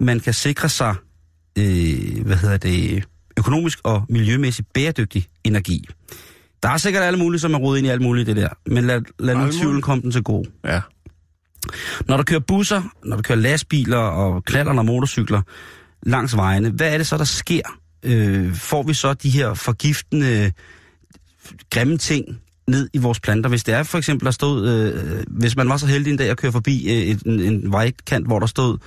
[0.00, 0.94] man kan sikre sig,
[1.58, 3.04] øh, hvad hedder det,
[3.38, 5.84] økonomisk og miljømæssigt bæredygtig energi.
[6.62, 8.84] Der er sikkert alle mulige, som er rodet ind i alt muligt det der, men
[8.86, 10.50] lad, lad nu tvivlen komme den til gode.
[10.64, 10.80] Ja.
[12.08, 15.42] Når der kører busser, når der kører lastbiler og knaller og motorcykler
[16.02, 17.62] langs vejene, hvad er det så, der sker?
[18.02, 20.52] Øh, får vi så de her forgiftende,
[21.70, 22.24] grimme ting
[22.68, 23.48] ned i vores planter?
[23.50, 26.30] Hvis det er for eksempel, der stod, øh, hvis man var så heldig en dag
[26.30, 28.78] at køre forbi øh, et, en, en vejkant, hvor der stod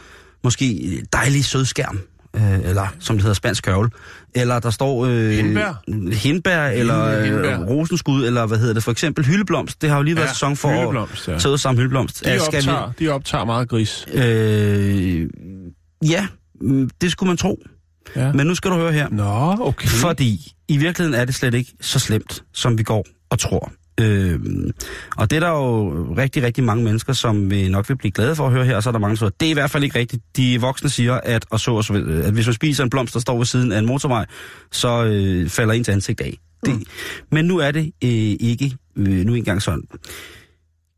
[0.43, 1.99] måske dejlig sødskærm,
[2.35, 3.89] øh, eller som det hedder spansk kørvel,
[4.35, 5.81] eller der står øh, Hindbær.
[6.13, 7.59] hindbær eller Lille hindbær.
[7.61, 9.81] øh, rosenskud, eller hvad hedder det, for eksempel hyldeblomst.
[9.81, 11.49] Det har jo lige været Ja, sæson for hyldeblomst, ja.
[11.49, 12.25] ud sammen hyldeblomst.
[12.25, 14.05] De Øh, skal vi- optager, de optager meget gris.
[14.13, 15.29] Øh,
[16.09, 16.27] ja,
[17.01, 17.63] det skulle man tro.
[18.15, 18.33] Ja.
[18.33, 19.09] Men nu skal du høre her.
[19.09, 19.87] Nå, okay.
[19.87, 23.71] Fordi i virkeligheden er det slet ikke så slemt, som vi går og tror.
[23.99, 24.39] Øh,
[25.17, 27.35] og det er der jo rigtig, rigtig mange mennesker, som
[27.69, 29.45] nok vil blive glade for at høre her, og så er der mange, der det
[29.45, 30.23] er i hvert fald ikke rigtigt.
[30.37, 31.93] De voksne siger, at, og så, og så,
[32.23, 34.25] at hvis man spiser en blomst, der står ved siden af en motorvej,
[34.71, 36.37] så øh, falder ens ansigt af.
[36.65, 36.83] Det,
[37.31, 39.83] Men nu er det øh, ikke øh, nu engang sådan.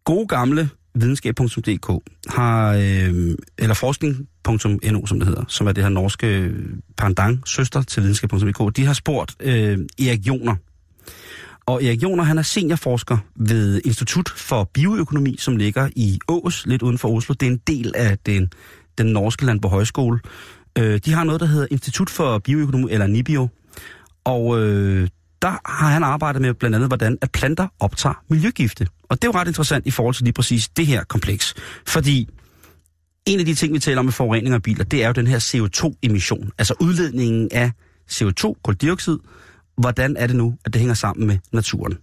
[0.05, 6.27] gode gamle videnskab.dk har, øh, eller forskning.no, som det hedder, som er det her norske
[6.27, 10.55] øh, pandang, søster til videnskab.dk, de har spurgt øh, Erik Joner.
[11.65, 16.81] Og Erik Joner, han er seniorforsker ved Institut for Bioøkonomi, som ligger i Ås, lidt
[16.81, 17.35] uden for Oslo.
[17.39, 18.51] Det er en del af den,
[18.97, 20.19] den norske land på højskole.
[20.77, 23.47] Øh, de har noget, der hedder Institut for Bioøkonomi, eller NIBIO.
[24.23, 25.07] Og øh,
[25.41, 28.87] der har han arbejdet med blandt andet, hvordan at planter optager miljøgifte.
[29.09, 31.53] Og det er jo ret interessant i forhold til lige præcis det her kompleks.
[31.87, 32.29] Fordi
[33.25, 35.27] en af de ting, vi taler om med forurening af biler, det er jo den
[35.27, 36.51] her CO2-emission.
[36.57, 37.71] Altså udledningen af
[38.11, 39.17] CO2, koldioxid.
[39.77, 41.97] Hvordan er det nu, at det hænger sammen med naturen?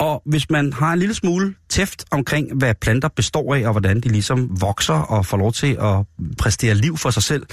[0.00, 4.00] Og hvis man har en lille smule tæft omkring, hvad planter består af, og hvordan
[4.00, 5.96] de ligesom vokser og får lov til at
[6.38, 7.46] præstere liv for sig selv,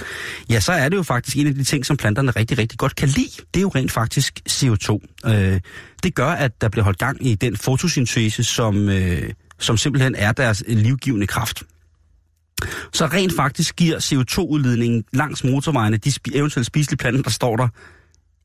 [0.50, 2.96] ja, så er det jo faktisk en af de ting, som planterne rigtig, rigtig godt
[2.96, 3.30] kan lide.
[3.54, 4.98] Det er jo rent faktisk CO2.
[5.30, 5.60] Øh,
[6.02, 10.32] det gør, at der bliver holdt gang i den fotosyntese, som, øh, som simpelthen er
[10.32, 11.62] deres livgivende kraft.
[12.92, 17.68] Så rent faktisk giver CO2-udledningen langs motorvejene, de eventuelt spiselige planter, der står der,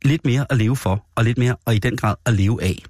[0.06, 2.84] lidt mere at leve for, og lidt mere og i den grad at leve af.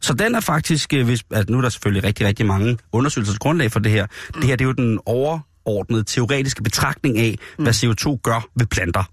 [0.00, 3.38] Så den er faktisk, øh, hvis, altså nu er der selvfølgelig rigtig, rigtig mange undersøgelsers
[3.38, 4.06] grundlag for det her.
[4.34, 9.10] Det her det er jo den overordnede teoretiske betragtning af, hvad CO2 gør ved planter.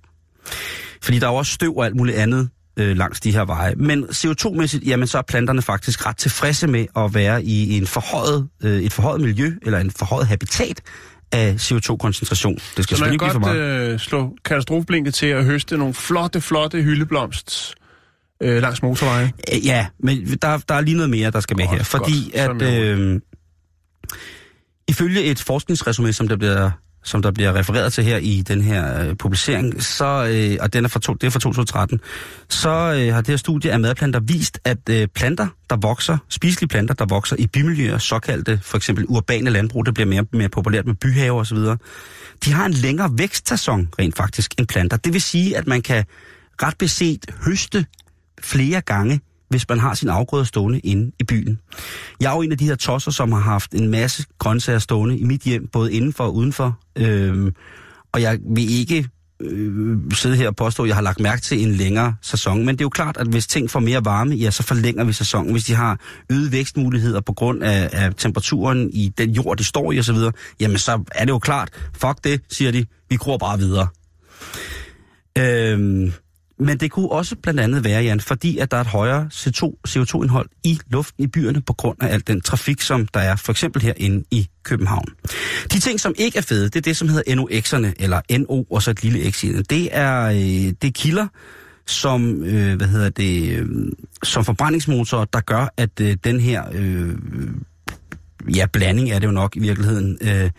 [1.01, 3.75] Fordi der er jo også støv og alt muligt andet øh, langs de her veje.
[3.75, 8.47] Men CO2-mæssigt, jamen så er planterne faktisk ret tilfredse med at være i en forhøjet,
[8.63, 10.81] øh, et forhøjet miljø, eller en forhøjet habitat
[11.31, 12.57] af CO2-koncentration.
[12.77, 16.81] Det skal så man kan godt øh, slå katastrofeblinket til at høste nogle flotte, flotte
[16.81, 17.75] hyldeblomst
[18.41, 19.31] øh, langs motorvejen.
[19.53, 21.83] Øh, ja, men der, der er lige noget mere, der skal med Godt, her.
[21.83, 22.61] Fordi godt.
[22.61, 23.21] At øh,
[24.87, 26.71] ifølge et forskningsresume, som der bliver
[27.05, 30.85] som der bliver refereret til her i den her øh, publicering, så, øh, og den
[30.85, 31.99] er fra, to, det er fra 2013,
[32.49, 36.67] så øh, har det her studie af madplanter vist, at øh, planter, der vokser, spiselige
[36.67, 40.85] planter, der vokser i bymiljøer, såkaldte for eksempel urbane landbrug, det bliver mere, mere populært
[40.85, 41.57] med byhaver osv.,
[42.45, 44.97] de har en længere vækstsæson rent faktisk end planter.
[44.97, 46.03] Det vil sige, at man kan
[46.61, 47.85] ret beset høste
[48.41, 51.59] flere gange, hvis man har sin afgrøder stående inde i byen.
[52.21, 55.17] Jeg er jo en af de her tosser, som har haft en masse grøntsager stående
[55.17, 56.79] i mit hjem, både indenfor og udenfor.
[56.95, 57.55] Øhm,
[58.11, 59.09] og jeg vil ikke
[59.41, 62.65] øh, sidde her og påstå, at jeg har lagt mærke til en længere sæson.
[62.65, 65.13] Men det er jo klart, at hvis ting får mere varme, ja, så forlænger vi
[65.13, 65.51] sæsonen.
[65.51, 65.99] Hvis de har
[66.31, 70.17] øget vækstmuligheder på grund af, af temperaturen i den jord, de står i osv.,
[70.59, 73.87] jamen så er det jo klart, fuck det, siger de, vi gror bare videre.
[75.37, 76.11] Øhm,
[76.59, 80.49] men det kunne også blandt andet være, Jan, fordi at der er et højere CO2-indhold
[80.63, 83.81] i luften i byerne på grund af al den trafik, som der er for eksempel
[83.81, 85.09] herinde i København.
[85.73, 88.81] De ting, som ikke er fede, det er det, som hedder NOx'erne, eller NO og
[88.83, 89.63] så et lille x i den.
[89.69, 90.35] Det er, øh,
[90.81, 91.27] det er kilder,
[91.87, 93.67] som, øh, hvad hedder det, øh,
[94.23, 97.15] som forbrændingsmotor, der gør, at øh, den her, øh,
[98.55, 100.51] ja, blanding er det jo nok i virkeligheden, øh,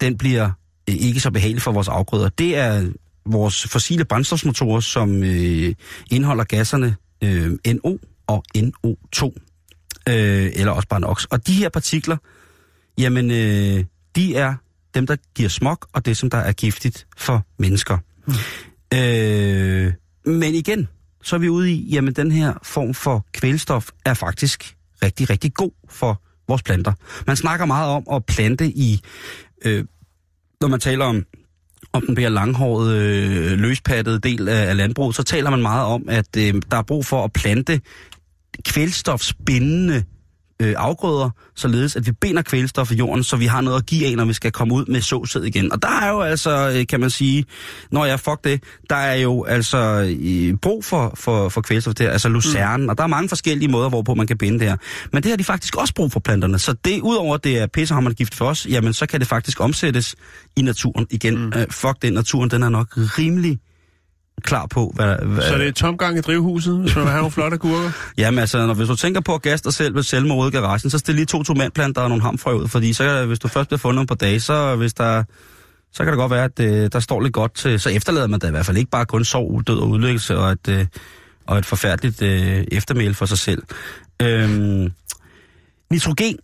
[0.00, 0.50] den bliver
[0.88, 2.28] øh, ikke så behagelig for vores afgrøder.
[2.28, 2.90] Det er
[3.32, 5.74] vores fossile brændstofsmotorer, som øh,
[6.10, 9.24] indeholder gasserne øh, NO og NO2,
[10.08, 11.24] øh, eller også bare NOx.
[11.24, 12.16] Og de her partikler,
[12.98, 13.84] jamen, øh,
[14.16, 14.54] de er
[14.94, 17.98] dem, der giver smog, og det, som der er giftigt for mennesker.
[18.26, 18.34] Mm.
[18.98, 19.92] Øh,
[20.24, 20.88] men igen,
[21.22, 25.54] så er vi ude i, jamen den her form for kvælstof er faktisk rigtig, rigtig
[25.54, 26.92] god for vores planter.
[27.26, 29.00] Man snakker meget om at plante i,
[29.64, 29.84] øh,
[30.60, 31.24] når man taler om
[31.92, 36.08] om den bliver langhårede, øh, løspattede del af, af landbruget, så taler man meget om,
[36.08, 37.80] at øh, der er brug for at plante
[38.64, 40.04] kvælstofspindende
[40.60, 44.06] øh, afgrøder, således at vi binder kvælstof i jorden, så vi har noget at give
[44.06, 45.72] af, når vi skal komme ud med såsæd igen.
[45.72, 47.44] Og der er jo altså, øh, kan man sige,
[47.90, 49.78] når jeg fuck det, der er jo altså
[50.20, 52.88] øh, brug for, for, for kvælstof der, altså lucerne, mm.
[52.88, 54.76] og der er mange forskellige måder, hvorpå man kan binde det her.
[55.12, 57.66] Men det har de faktisk også brug for planterne, så det, udover at det er
[57.66, 60.16] pissehammerende gift for os, jamen så kan det faktisk omsættes
[60.56, 61.38] i naturen igen.
[61.38, 61.52] Mm.
[61.56, 63.58] Øh, fuck den, naturen den er nok rimelig
[64.40, 65.16] klar på, hvad...
[65.22, 67.90] hvad Så det er tomgang i drivhuset, hvis man vil have nogle flotte gurker?
[68.18, 70.90] Jamen altså, når, hvis du tænker på at gasse dig selv ved selvmord i garagen,
[70.90, 73.78] så stil lige to tomatplanter og nogle hamfrø ud, fordi så, hvis du først bliver
[73.78, 75.22] fundet på dag, så hvis der
[75.92, 78.40] så kan det godt være, at øh, der står lidt godt til, så efterlader man
[78.40, 80.86] da i hvert fald ikke bare kun sorg, død og udlæggelse og et, øh,
[81.46, 83.62] og et forfærdeligt øh, eftermæl for sig selv.
[84.22, 84.92] Øhm,
[85.90, 86.38] nitrogen,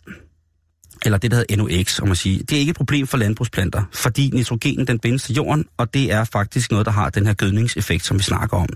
[1.05, 3.83] eller det, der hedder NOx, om man sige, det er ikke et problem for landbrugsplanter,
[3.93, 7.35] fordi nitrogenen den bindes til jorden, og det er faktisk noget, der har den her
[7.35, 8.69] gødningseffekt, som vi snakker om.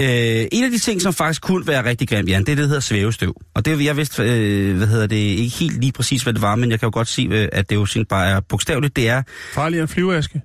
[0.00, 2.62] Øh, en af de ting, som faktisk kunne være rigtig grimt, Jan, det er det,
[2.62, 3.34] der hedder svævestøv.
[3.54, 6.54] Og det jeg vidste, øh, hvad hedder det, ikke helt lige præcis, hvad det var,
[6.54, 8.96] men jeg kan jo godt se, øh, at det jo sådan bare er bogstaveligt.
[8.96, 9.22] Det er...
[9.54, 10.42] Farligere end flyveaske?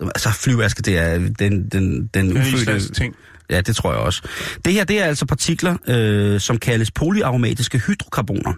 [0.00, 2.92] Altså, flyveaske, det er den, den, den ufødte...
[2.92, 3.14] ting.
[3.50, 4.22] Ja, det tror jeg også.
[4.64, 8.52] Det her, det er altså partikler, øh, som kaldes polyaromatiske hydrokarboner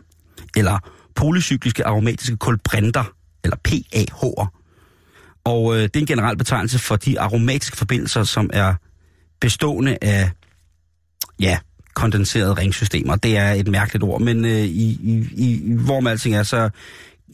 [0.56, 0.78] eller
[1.14, 3.04] polycykliske aromatiske kulbrinter,
[3.44, 4.60] eller PAH'er.
[5.44, 8.74] Og øh, det er en generel betegnelse for de aromatiske forbindelser, som er
[9.40, 10.30] bestående af,
[11.40, 11.58] ja,
[11.94, 13.16] kondenserede ringsystemer.
[13.16, 16.70] Det er et mærkeligt ord, men øh, i, i, i, hvor med alting er, så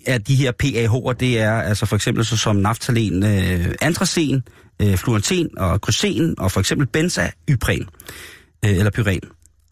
[0.07, 4.43] er de her PAH'er, det er altså for eksempel så som naftalen, øh, antracen,
[4.83, 7.89] øh, fluoren og krysen, og for eksempel benzaypren,
[8.65, 9.21] øh, eller pyren.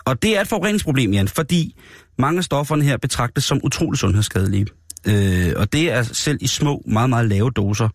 [0.09, 1.75] Og det er et forureningsproblem, Jan, fordi
[2.18, 4.66] mange af stofferne her betragtes som utrolig sundhedsskadelige.
[5.07, 7.88] Øh, og det er selv i små, meget, meget lave doser.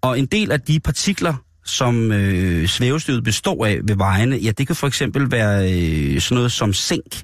[0.00, 4.66] Og en del af de partikler, som øh, svævestøvet består af ved vejene, ja, det
[4.66, 7.22] kan for eksempel være øh, sådan noget som zink,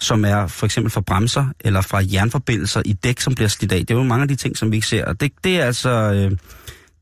[0.00, 3.78] som er for eksempel fra bremser eller fra jernforbindelser i dæk, som bliver slidt af.
[3.78, 5.64] Det er jo mange af de ting, som vi ikke ser, og det, det er
[5.64, 5.90] altså...
[5.90, 6.32] Øh,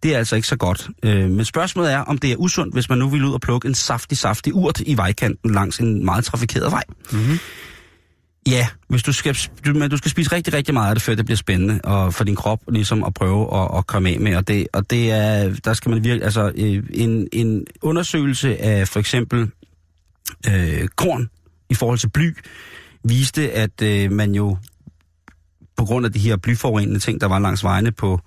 [0.02, 0.88] det er altså ikke så godt.
[1.02, 3.68] Øh, men spørgsmålet er, om det er usundt, hvis man nu vil ud og plukke
[3.68, 6.82] en saftig, saftig urt i vejkanten langs en meget trafikeret vej.
[7.12, 7.38] Mm-hmm.
[8.46, 11.24] Ja, hvis du skal, men du skal spise rigtig, rigtig meget af det, før det
[11.24, 14.36] bliver spændende og for din krop ligesom at prøve at, at komme af med.
[14.36, 18.88] Og det, og det er, der skal man virkelig, altså øh, en, en undersøgelse af
[18.88, 19.50] for eksempel
[20.48, 21.28] øh, korn
[21.70, 22.36] i forhold til bly,
[23.04, 24.56] viste, at øh, man jo
[25.76, 28.20] på grund af de her blyforurenende ting, der var langs vejene på,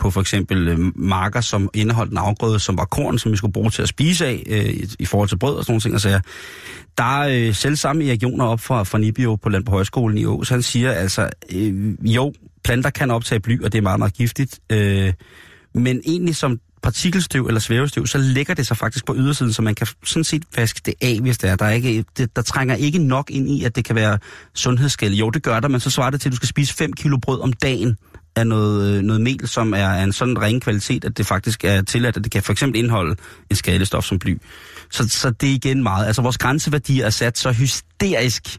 [0.00, 3.52] på for eksempel øh, marker, som indeholdt en afgrøde, som var korn, som vi skulle
[3.52, 5.94] bruge til at spise af øh, i, i forhold til brød og sådan nogle ting.
[5.94, 6.20] Altså,
[6.98, 10.26] der er øh, selv samme regioner op fra, fra Nibio på Land på Højskolen i
[10.26, 10.48] Ås.
[10.48, 12.32] Han siger altså, øh, jo,
[12.64, 14.60] planter kan optage bly, og det er meget, meget giftigt.
[14.72, 15.12] Øh,
[15.74, 19.74] men egentlig som partikelstøv eller svævestøv, så lægger det sig faktisk på ydersiden, så man
[19.74, 21.56] kan sådan set vaske det af, hvis det er.
[21.56, 24.18] Der, er ikke, det, der trænger ikke nok ind i, at det kan være
[24.54, 25.20] sundhedsskadeligt.
[25.20, 27.16] Jo, det gør der, men så svarer det til, at du skal spise 5 kilo
[27.16, 27.96] brød om dagen
[28.40, 31.64] af noget, øh, noget mel, som er af en sådan ren kvalitet, at det faktisk
[31.64, 33.16] er tilladt, at det kan for eksempel indeholde
[33.50, 34.38] en skadestof stof som bly.
[34.90, 36.06] Så, så det er igen meget.
[36.06, 38.58] Altså vores grænseværdier er sat så hysterisk,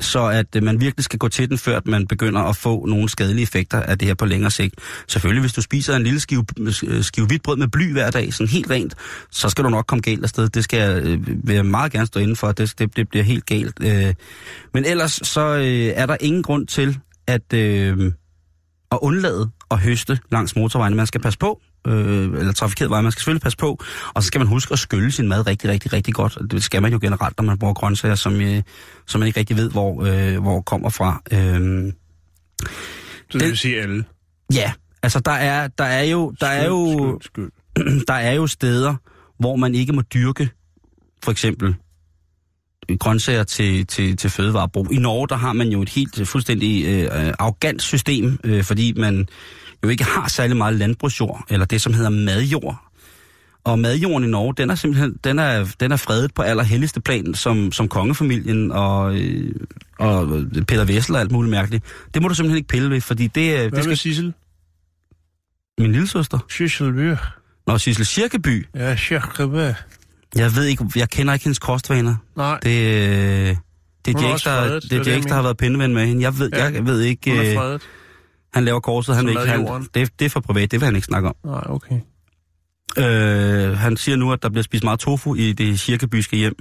[0.00, 2.86] så at øh, man virkelig skal gå til den, før at man begynder at få
[2.86, 4.74] nogle skadelige effekter af det her på længere sigt.
[5.08, 8.34] Selvfølgelig, hvis du spiser en lille skive, øh, skive hvidt brød med bly hver dag,
[8.34, 8.94] sådan helt rent,
[9.30, 10.48] så skal du nok komme galt afsted.
[10.48, 13.24] Det skal jeg, øh, vil jeg meget gerne stå inden for, det, det, det bliver
[13.24, 13.80] helt galt.
[14.74, 15.40] Men ellers så
[15.96, 17.54] er der ingen grund til, at
[18.94, 20.96] at undlade at høste langs motorvejene.
[20.96, 23.78] Man skal passe på, øh, eller trafikeret vej, man skal selvfølgelig passe på,
[24.14, 26.38] og så skal man huske at skylle sin mad rigtig, rigtig, rigtig godt.
[26.50, 28.62] Det skal man jo generelt, når man bruger grøntsager, som, øh,
[29.06, 31.22] som man ikke rigtig ved, hvor, øh, hvor kommer fra.
[31.32, 31.92] Øh,
[33.30, 34.04] så det vil sige alle?
[34.54, 38.04] Ja, altså der er, der er jo, der er jo, skyld, skyld.
[38.08, 38.94] der er jo steder,
[39.38, 40.50] hvor man ikke må dyrke,
[41.24, 41.76] for eksempel
[42.98, 44.92] grøntsager til, til, til fødevarebrug.
[44.92, 48.92] I Norge, der har man jo et helt øh, fuldstændig øh, arrogant system, øh, fordi
[48.92, 49.28] man
[49.84, 52.90] jo ikke har særlig meget landbrugsjord, eller det, som hedder madjord.
[53.64, 57.34] Og madjorden i Norge, den er simpelthen den er, den er fredet på allerhelligste plan,
[57.34, 59.54] som, som kongefamilien og, øh,
[59.98, 61.84] og Peter Vessel og alt muligt mærkeligt.
[62.14, 63.58] Det må du simpelthen ikke pille ved, fordi det...
[63.58, 63.88] Hvad det skal...
[63.88, 64.32] med Sissel?
[65.78, 66.38] Min lille søster.
[66.50, 67.18] Sissel
[67.66, 68.66] Nå, Sissel Kirkeby.
[68.74, 69.72] Ja, Kirkeby.
[70.36, 72.16] Jeg ved ikke, jeg kender ikke hendes kostvaner.
[72.36, 72.58] Nej.
[72.62, 73.56] Det, øh,
[74.04, 76.22] det er Jax, der, det er Jax, der har været pindeven med hende.
[76.22, 76.64] Jeg ved, ja.
[76.64, 77.30] jeg ved ikke...
[77.30, 77.82] Hun er øh, fredet.
[78.54, 80.94] Han laver korset, han vil ikke, han, det, det er for privat, det vil han
[80.94, 81.34] ikke snakke om.
[81.44, 82.00] Nej, okay.
[82.98, 86.56] Øh, han siger nu, at der bliver spist meget tofu i det cirkebyske hjem.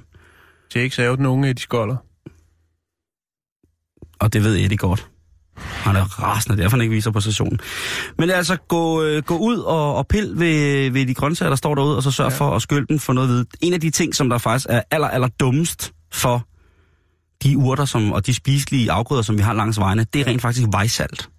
[0.76, 1.96] Jax er jo den unge, de skolder.
[4.20, 5.10] Og det ved Eddie godt.
[5.58, 7.60] Han er rasende, derfor han ikke viser på stationen.
[8.18, 11.76] Men altså, gå, øh, gå ud og, og pil ved, ved de grøntsager, der står
[11.76, 12.38] derude, og så sørg ja.
[12.38, 13.46] for at skylde den for noget ved.
[13.62, 16.48] En af de ting, som der faktisk er aller, aller dummest for
[17.44, 20.42] de urter som, og de spiselige afgrøder, som vi har langs vejene, det er rent
[20.42, 21.30] faktisk vejsalt.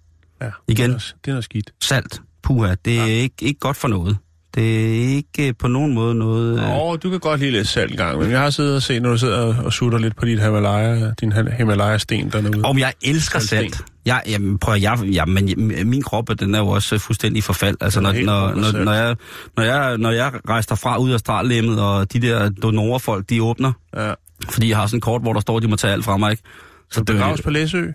[0.41, 0.89] Ja, Igen.
[0.89, 1.71] Det er, det er noget skidt.
[1.81, 2.21] Salt.
[2.43, 3.11] Puha, det er ja.
[3.11, 4.17] ikke, ikke godt for noget.
[4.55, 6.59] Det er ikke på nogen måde noget...
[6.59, 9.01] Åh, oh, du kan godt lide lidt salt gang, men jeg har siddet og set,
[9.01, 12.61] når du sidder og sutter lidt på dit Himalaya, din Himalaya-sten dernede.
[12.63, 13.81] Om jeg elsker salt.
[14.05, 17.77] Jeg, jamen, prøv, jeg, ja, men min krop, den er jo også fuldstændig forfald.
[17.81, 19.15] Altså, når, når, når, når, jeg,
[19.57, 23.71] når, jeg, når jeg rejser fra ud af strallemmet, og de der donorfolk, de åbner,
[23.95, 24.13] ja.
[24.49, 26.31] fordi jeg har sådan et kort, hvor der står, de må tage alt fra mig,
[26.31, 26.43] ikke?
[26.91, 27.85] Så, så begraves på Læsø?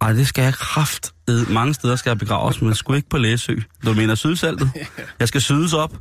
[0.00, 1.14] Ej, det skal jeg kraft.
[1.48, 3.56] Mange steder skal jeg begraves, men sgu ikke på Læsø.
[3.86, 4.70] Du mener sydsaltet?
[5.20, 5.92] Jeg skal sydes op.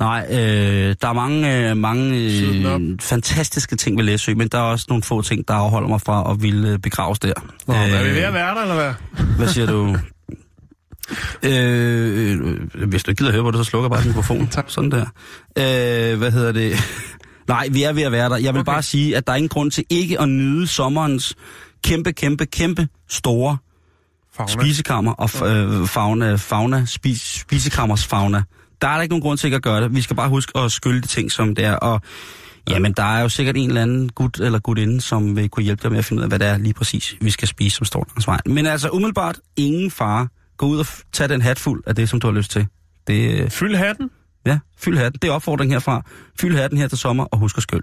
[0.00, 4.62] Nej, øh, der er mange, øh, mange øh, fantastiske ting ved Læsø, men der er
[4.62, 7.32] også nogle få ting, der afholder mig fra at ville øh, begraves der.
[7.66, 9.24] Nå, øh, er vi ved at være der, eller hvad?
[9.36, 9.96] Hvad siger du?
[11.42, 12.38] øh,
[12.74, 14.52] øh, hvis du ikke gider høre på det, så slukker jeg bare mikrofonen.
[14.66, 15.06] Sådan der.
[15.58, 16.76] Øh, hvad hedder det?
[17.48, 18.36] Nej, vi er ved at være der.
[18.36, 18.72] Jeg vil okay.
[18.72, 21.36] bare sige, at der er ingen grund til ikke at nyde sommerens
[21.86, 23.56] kæmpe, kæmpe, kæmpe store
[24.36, 24.52] fauna.
[24.52, 28.42] spisekammer og øh, fauna, fauna spis, spisekammers fauna.
[28.80, 29.94] Der er der ikke nogen grund til ikke at gøre det.
[29.94, 31.74] Vi skal bare huske at skylde de ting, som det er.
[31.74, 32.00] Og
[32.70, 35.82] Jamen, der er jo sikkert en eller anden gut eller gutinde, som vil kunne hjælpe
[35.82, 37.84] dig med at finde ud af, hvad det er lige præcis, vi skal spise, som
[37.86, 38.40] står langs vejen.
[38.46, 40.28] Men altså, umiddelbart, ingen fare.
[40.56, 42.66] Gå ud og tag den hat fuld af det, som du har lyst til.
[43.06, 44.10] Det, øh, Fyld hatten.
[44.46, 45.18] ja, fyld hatten.
[45.22, 46.02] Det er opfordring herfra.
[46.40, 47.82] Fyld hatten her til sommer, og husk at skyld.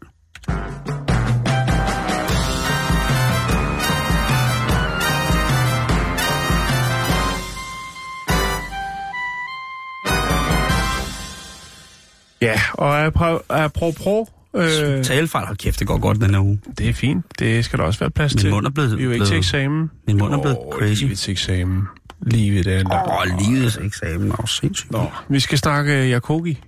[12.44, 14.28] Ja, og apro- apropos...
[14.56, 16.60] Øh, Talefejl, hold kæft, det går godt den her uge.
[16.78, 17.26] det er fint.
[17.40, 18.52] Det skal der også være plads Min til.
[18.52, 19.92] mund er blevet- Vi er jo ikke til eksamen.
[20.08, 21.04] min mund er blevet Åh, crazy.
[21.04, 21.84] Livet til eksamen.
[22.22, 24.92] Livet er lang Åh, livets eksamen er også sindssygt.
[24.92, 26.60] Nå, vi skal snakke øh, Yakogi.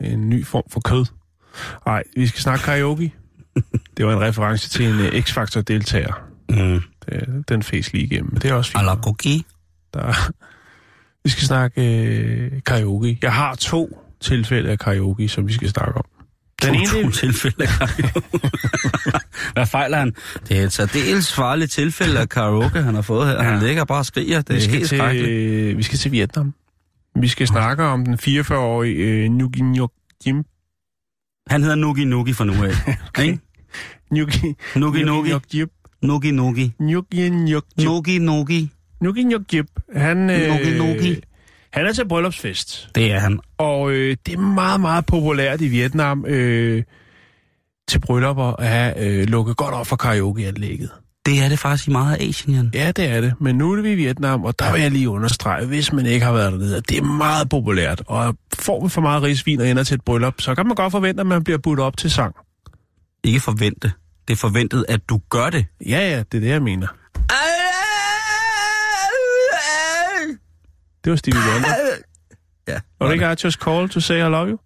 [0.00, 1.04] En ny form for kød.
[1.86, 3.14] Nej, vi skal snakke karaoke.
[3.96, 6.12] Det var en reference til en uh, X-Factor-deltager.
[6.48, 6.80] Mm.
[7.06, 8.82] Det, den fæs lige igennem, men det er også fint.
[8.82, 9.44] Alagogi.
[9.94, 10.30] Der,
[11.24, 13.18] vi skal snakke øh, karaoke.
[13.22, 16.04] Jeg har to tilfælde af karaoke, som vi skal snakke om.
[16.62, 18.20] Den ene, to tilfælde af karaoke.
[19.54, 20.14] Hvad fejler han?
[20.48, 23.42] Det er et særdeles farligt tilfælde af karaoke, han har fået her.
[23.42, 23.66] Han Ja.
[23.66, 24.42] ligger bare og skriger.
[24.42, 26.54] Det vi, er helt til, vi skal til Vietnam.
[27.20, 29.62] Vi skal snakke om den 44-årige øh, Nugi
[30.26, 30.44] Jim.
[31.50, 32.74] Han hedder Nugi Nugi fra nu af.
[33.24, 33.38] Ikke?
[34.10, 35.30] Nugi Nugi Nugi.
[36.02, 36.72] Nugi Nugi.
[36.78, 37.28] Nugi.
[37.28, 38.18] Nugi Nugi.
[38.18, 39.66] Nugi Nyok Jip.
[39.94, 41.20] Han, øh, Nugi.
[41.72, 42.88] han er til bryllupsfest.
[42.94, 43.40] Det er han.
[43.58, 46.82] Og øh, det er meget, meget populært i Vietnam øh,
[47.88, 50.90] til bryllupper at have øh, lukket godt op for karaokeanlægget.
[51.26, 52.70] Det er det faktisk i meget af Asien, Jan.
[52.74, 53.34] Ja, det er det.
[53.40, 56.26] Men nu er vi i Vietnam, og der vil jeg lige understrege, hvis man ikke
[56.26, 58.02] har været dernede, at det er meget populært.
[58.06, 60.90] Og får man for meget risvin og ender til et bryllup, så kan man godt
[60.90, 62.34] forvente, at man bliver budt op til sang.
[63.24, 63.92] Ikke forvente.
[64.28, 65.66] Det er forventet, at du gør det.
[65.86, 66.86] Ja, ja, det er det, jeg mener.
[71.08, 71.68] Det var Stevie Wonder.
[72.68, 72.80] Ja.
[73.00, 74.58] Var det ikke I just call to say I love you?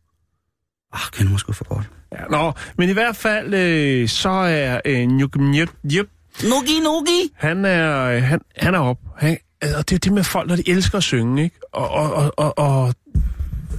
[0.92, 1.90] Ah, kan du måske for godt.
[2.12, 7.32] Ja, nå, men i hvert fald, øh, så er øh, Nyuk Nyuk Nugi Nugi.
[7.34, 8.98] Han er, øh, han, han er op.
[9.16, 11.56] Han, altså, det er det med folk, når de elsker at synge, ikke?
[11.72, 12.94] Og, og, og, og, og,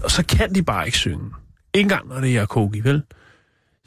[0.04, 1.32] og så kan de bare ikke synge.
[1.74, 3.04] Ikke engang, når det er Kogi, vel?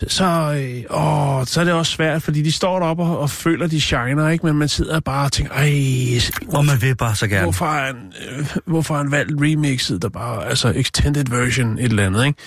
[0.08, 3.66] Så, øh, åh, så er det også svært, fordi de står deroppe og, og føler,
[3.66, 4.46] de shiner, ikke?
[4.46, 5.72] Men man sidder bare og tænker, ej,
[6.48, 7.42] Og man vil bare så gerne.
[7.42, 7.96] hvorfor har han,
[8.30, 12.38] øh, hvorfor han valgt remixet, der bare, altså extended version, et eller andet, ikke?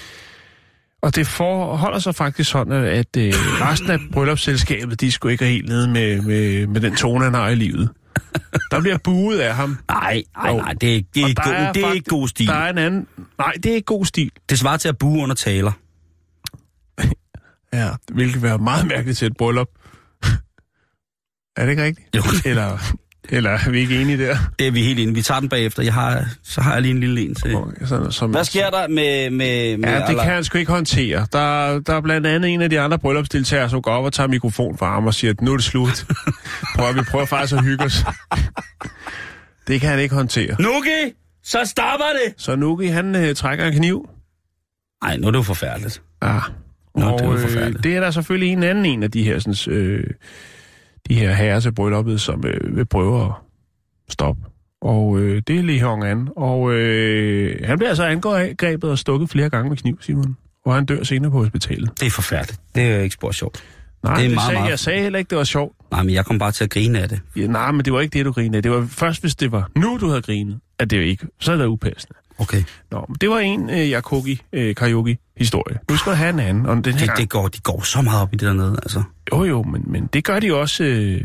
[1.02, 5.70] Og det forholder sig faktisk sådan, at øh, resten af bryllupsselskabet, de skulle ikke helt
[5.70, 7.90] nede med, med, med den tone, han har i livet.
[8.72, 9.78] Der bliver buet af ham.
[9.90, 12.48] Nej, nej, nej, det er, det er, ikke god, det er fakt- ikke god stil.
[12.48, 13.08] Der er en anden...
[13.38, 14.32] Nej, det er ikke god stil.
[14.50, 15.72] Det svarer til at bue under taler.
[17.74, 19.68] Ja, hvilket vil være meget mærkeligt til et bryllup.
[21.56, 22.16] er det ikke rigtigt?
[22.16, 22.22] Jo.
[22.46, 22.78] Eller,
[23.30, 24.38] eller er vi ikke enige der?
[24.60, 25.14] Det er vi helt inde.
[25.14, 25.84] Vi tager den bagefter.
[25.84, 27.58] Jeg har, så har jeg lige en lille en til.
[27.86, 29.30] Sådan, som, Hvad sker der med...
[29.30, 31.28] med, med Ja, det Ala- kan han sgu ikke håndtere.
[31.32, 34.28] Der, der er blandt andet en af de andre bryllupsdeltagere, som går op og tager
[34.28, 36.06] mikrofon fra ham og siger, at nu er det slut.
[36.76, 38.06] Prøv, vi prøver faktisk at hygge os.
[39.68, 40.56] det kan han ikke håndtere.
[40.62, 42.34] Nugi, så stopper det!
[42.38, 44.10] Så Nuki, han øh, trækker en kniv.
[45.04, 46.02] Nej, nu er det jo forfærdeligt.
[46.24, 46.40] Ja.
[47.00, 49.40] Nå, og det er øh, det er der selvfølgelig en anden en af de her,
[49.40, 50.04] sådan, øh,
[51.10, 53.32] de her herrer til brylluppet, som øh, vil prøve at
[54.10, 54.42] stoppe.
[54.82, 56.30] Og øh, det er Lee Hong An.
[56.36, 60.38] Og øh, han bliver altså angrebet og stukket flere gange med kniv, Simon.
[60.66, 61.90] Og han dør senere på hospitalet.
[62.00, 62.62] Det er forfærdeligt.
[62.76, 63.64] Det er ikke spor sjovt.
[64.04, 65.76] Nej, Det er det meget, sagde, meget- jeg sagde heller ikke, det var sjovt.
[65.92, 67.20] Nej, men jeg kom bare til at grine af det.
[67.36, 68.64] Ja, nej, men det var ikke det, du grinede af.
[68.64, 71.28] Det var først, hvis det var nu, du havde grinet, at det jo ikke.
[71.40, 72.14] Så er det upassende.
[72.40, 72.64] Okay.
[72.92, 75.78] Nå, det var en øh, Yakogi øh, karaoke-historie.
[75.90, 76.66] Nu skal du have en anden.
[76.66, 79.04] Og den her Det, det går, de går så meget op i det dernede, altså.
[79.34, 80.84] Jo, jo, men, men det gør de også...
[80.84, 81.22] Øh,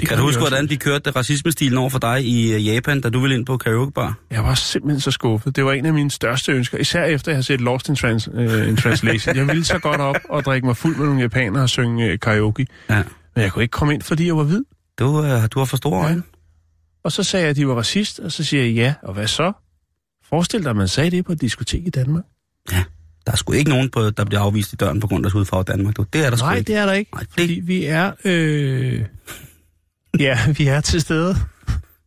[0.00, 3.10] det Kan du huske, hvordan de kørte racismestilen over for dig i øh, Japan, da
[3.10, 4.18] du ville ind på karaokebar?
[4.30, 5.56] Jeg var simpelthen så skuffet.
[5.56, 8.28] Det var en af mine største ønsker, især efter jeg har set Lost in, Trans,
[8.34, 9.36] øh, in Translation.
[9.36, 12.18] Jeg ville så godt op og drikke mig fuld med nogle japanere og synge øh,
[12.18, 12.66] karaoke.
[12.90, 13.02] Ja.
[13.34, 14.64] Men jeg kunne ikke komme ind, fordi jeg var hvid.
[14.98, 16.04] Du, øh, du har for store Ja.
[16.04, 16.22] øjne.
[17.04, 19.26] Og så sagde jeg, at de var racist, og så siger jeg ja, og hvad
[19.26, 19.52] så?
[20.34, 22.24] Forestil dig, at man sagde det på et diskotek i Danmark.
[23.26, 25.62] Der er sgu ikke nogen, på, der bliver afvist i døren på grund af hudfarve
[25.64, 25.96] Danmark.
[25.96, 26.04] Du.
[26.12, 26.66] Det er der sgu Nej, ikke.
[26.68, 27.10] det er der ikke.
[27.14, 28.12] Nej, det- Fordi vi er...
[28.24, 29.04] Øh...
[30.18, 31.36] Ja, vi er til stede.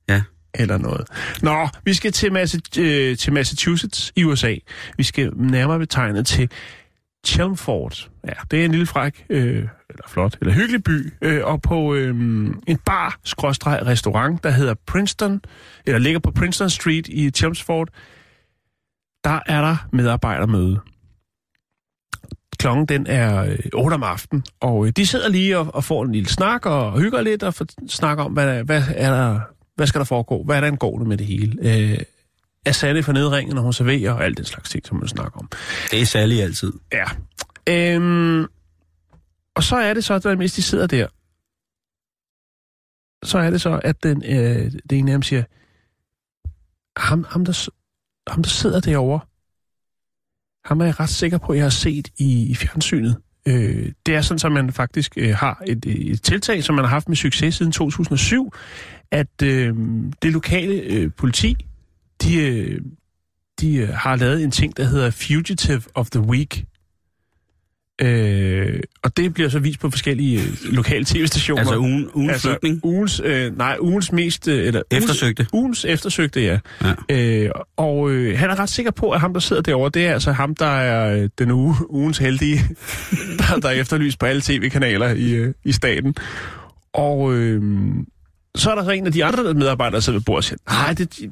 [0.09, 0.21] Ja.
[0.53, 1.07] Eller noget.
[1.41, 4.55] Nå, vi skal til, Massa- øh, til Massachusetts i USA.
[4.97, 6.49] Vi skal nærmere betegne til
[7.27, 8.09] Chelmford.
[8.27, 9.55] Ja, det er en lille fræk, øh,
[9.89, 12.09] eller flot, eller hyggelig by, øh, og på øh,
[12.67, 15.41] en bar restaurant, der hedder Princeton,
[15.85, 17.89] eller ligger på Princeton Street i Chelmsford.
[19.27, 20.79] Der er der medarbejdermøde.
[22.59, 26.03] Klokken den er øh, 8 om aftenen, og øh, de sidder lige og, og får
[26.03, 29.39] en lille snak og hygger lidt og får, snakker om, hvad, hvad, er der,
[29.75, 31.57] hvad skal der foregå, hvad er der angående med det hele.
[31.61, 31.99] Øh,
[32.65, 35.39] er Sally for nedringen, når hun serverer, og alt den slags ting, som man snakker
[35.39, 35.49] om.
[35.91, 36.73] Det er særligt altid.
[36.93, 37.05] Ja,
[37.69, 38.45] Øhm,
[39.55, 41.07] og så er det så, at mens de sidder der,
[43.23, 45.43] så er det så, at den, øh, det ene af dem siger,
[46.97, 47.69] ham, ham, der,
[48.27, 49.19] ham, der sidder derovre,
[50.65, 53.17] ham er jeg ret sikker på, at jeg har set i, i fjernsynet.
[53.47, 56.89] Øh, det er sådan, at man faktisk øh, har et, et tiltag, som man har
[56.89, 58.53] haft med succes siden 2007,
[59.11, 59.75] at øh,
[60.21, 61.65] det lokale øh, politi,
[62.21, 62.81] de, øh,
[63.61, 66.65] de øh, har lavet en ting, der hedder Fugitive of the Week.
[68.01, 71.59] Øh, og det bliver så vist på forskellige øh, lokale tv-stationer.
[71.59, 72.79] Altså ugen, ugen altså, flygtning.
[72.83, 74.47] Ugens, øh, nej, ugens mest...
[74.47, 75.47] Øh, eller, Eftersøgte.
[75.53, 76.59] Ugens, ugens eftersøgte, ja.
[77.09, 77.15] Ja.
[77.45, 80.13] Øh, og øh, han er ret sikker på, at ham, der sidder derovre, det er
[80.13, 82.57] altså ham, der er øh, den uge, ugens heldige,
[83.39, 86.15] der, der er efterlyst på alle tv-kanaler i, øh, i staten.
[86.93, 87.61] Og øh,
[88.55, 90.59] så er der så en af de andre medarbejdere, der sidder ved bordet og siger,
[90.69, 91.31] nej, det,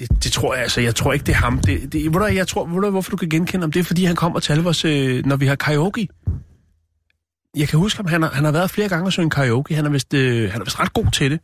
[0.00, 1.58] det, det tror jeg altså, jeg tror ikke, det er ham.
[1.58, 3.72] Det, det, ved du, jeg tror, ved du, hvorfor du kan genkende ham?
[3.72, 6.08] Det er, fordi han kommer til os, øh, når vi har karaoke.
[7.56, 9.74] Jeg kan huske ham, han har, han har været flere gange og synge karaoke.
[9.74, 11.40] Han er vist, øh, han er vist ret god til det.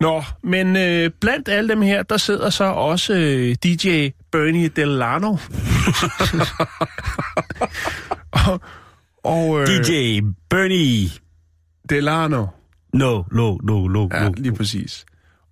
[0.00, 5.36] Nå, men øh, blandt alle dem her, der sidder så også øh, DJ Bernie Delano.
[8.46, 8.60] og,
[9.24, 11.10] og, øh, DJ Bernie.
[11.88, 12.46] Delano.
[12.94, 14.32] No, no, no, no, Ja, no.
[14.36, 15.04] lige præcis.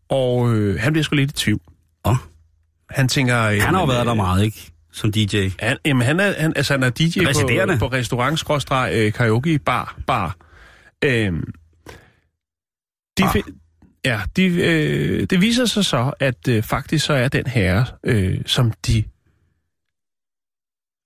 [0.08, 1.60] Og øh, han bliver sgu lidt i tvivl.
[2.08, 2.16] Åh.
[2.90, 3.34] Han tænker...
[3.34, 4.72] Han har jo været der øh, meget, ikke?
[4.92, 5.48] Som DJ.
[5.58, 9.98] Han, jamen, han er, han, altså, han er DJ på, på restaurant øh, karaoke bar.
[10.06, 10.36] bar.
[11.04, 11.52] Øhm,
[13.18, 17.46] de, fi- ja, de, øh, det viser sig så, at øh, faktisk så er den
[17.46, 19.04] herre, øh, som de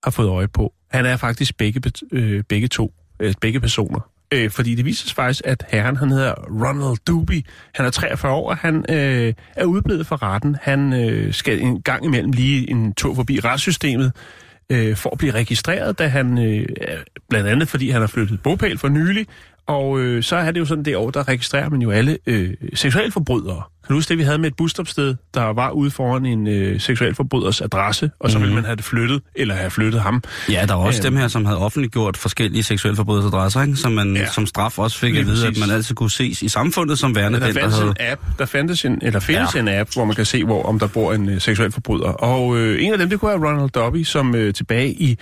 [0.03, 4.12] har fået øje på, han er faktisk begge, øh, begge to, øh, begge personer.
[4.33, 7.43] Øh, fordi det viser sig faktisk, at herren, han hedder Ronald Doobie.
[7.75, 10.57] Han er 43 år, og han øh, er udblevet fra retten.
[10.61, 14.11] Han øh, skal en gang imellem lige en tur forbi retssystemet
[14.69, 16.67] øh, for at blive registreret, da han, øh,
[17.29, 19.27] blandt andet fordi han har flyttet bopæl for nylig,
[19.67, 22.53] og øh, så er det jo sådan det år, der registrerer man jo alle øh,
[22.73, 23.61] seksualforbrydere.
[23.83, 26.79] Kan du huske det, vi havde med et busstopsted, der var ude foran en øh,
[26.79, 28.41] seksualforbryders adresse, og så mm.
[28.41, 30.23] ville man have det flyttet, eller have flyttet ham.
[30.49, 31.11] Ja, der var også Øhm.
[31.13, 33.75] dem her, som havde offentliggjort forskellige seksuelle forbrydelsesadresser, ikke?
[33.75, 34.21] Som man Ja.
[34.21, 34.27] ja.
[34.31, 35.61] som straf også fik Lige at vide, præcis.
[35.61, 37.85] at man altid kunne ses i samfundet som værende Der den, der havde...
[37.87, 39.63] en app, der fandtes en, eller findes ja.
[39.63, 39.71] Ja.
[39.73, 42.09] en app, hvor man kan se, hvor om der bor en øh, seksuel forbryder.
[42.09, 45.17] Og øh, en af dem, det kunne være Ronald Dobby, som øh, tilbage i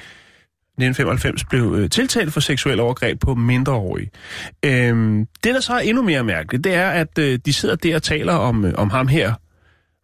[0.85, 4.09] 1995 blev øh, tiltalt for seksuel overgreb på mindreårige.
[4.65, 7.95] Øhm, det, der så er endnu mere mærkeligt, det er, at øh, de sidder der
[7.95, 9.33] og taler om, øh, om ham her,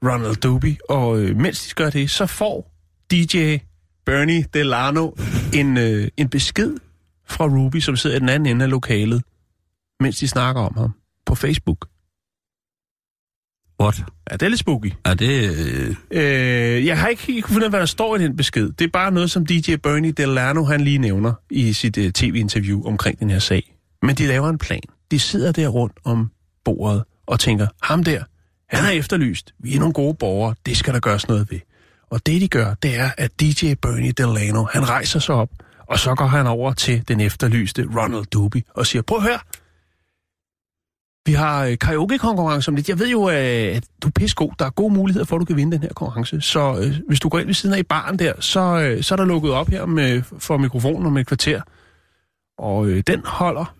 [0.06, 2.72] Ronald Dobby, og øh, mens de gør det, så får
[3.12, 3.58] DJ
[4.06, 5.12] Bernie Delano
[5.54, 6.76] en, øh, en besked
[7.28, 9.24] fra Ruby, som sidder i den anden ende af lokalet,
[10.00, 10.94] mens de snakker om ham
[11.26, 11.88] på Facebook.
[13.82, 14.04] What?
[14.32, 14.94] Ja, det er lidt spooky.
[15.06, 15.58] Er det...
[15.58, 15.96] Øh...
[16.12, 18.70] Øh, jeg har ikke helt kunne finde ud af, hvad der står i den besked.
[18.72, 22.86] Det er bare noget, som DJ Bernie Delano han lige nævner i sit uh, tv-interview
[22.86, 23.76] omkring den her sag.
[24.02, 24.82] Men de laver en plan.
[25.12, 26.32] De sidder der rundt om
[26.66, 28.24] bordet og tænker, ham der,
[28.70, 29.54] han er efterlyst.
[29.60, 30.56] Vi er nogle gode borgere.
[30.66, 31.60] Det skal der gøres noget ved.
[32.10, 35.50] Og det de gør, det er, at DJ Bernie Delano, han rejser sig op,
[35.88, 39.40] og så går han over til den efterlyste Ronald Doobie og siger, prøv at høre,
[41.28, 42.90] vi har øh, karaoke-konkurrence om lidt.
[42.90, 44.52] Jeg ved jo, øh, at du er pissegod.
[44.60, 46.42] Der er gode muligheder for, at du kan vinde den her konkurrence.
[46.42, 49.16] Så øh, hvis du går ind ved siden af i baren der, så, øh, så
[49.16, 51.62] er der lukket op her med, for mikrofonen om et kvarter.
[52.58, 53.76] Og øh, den holder.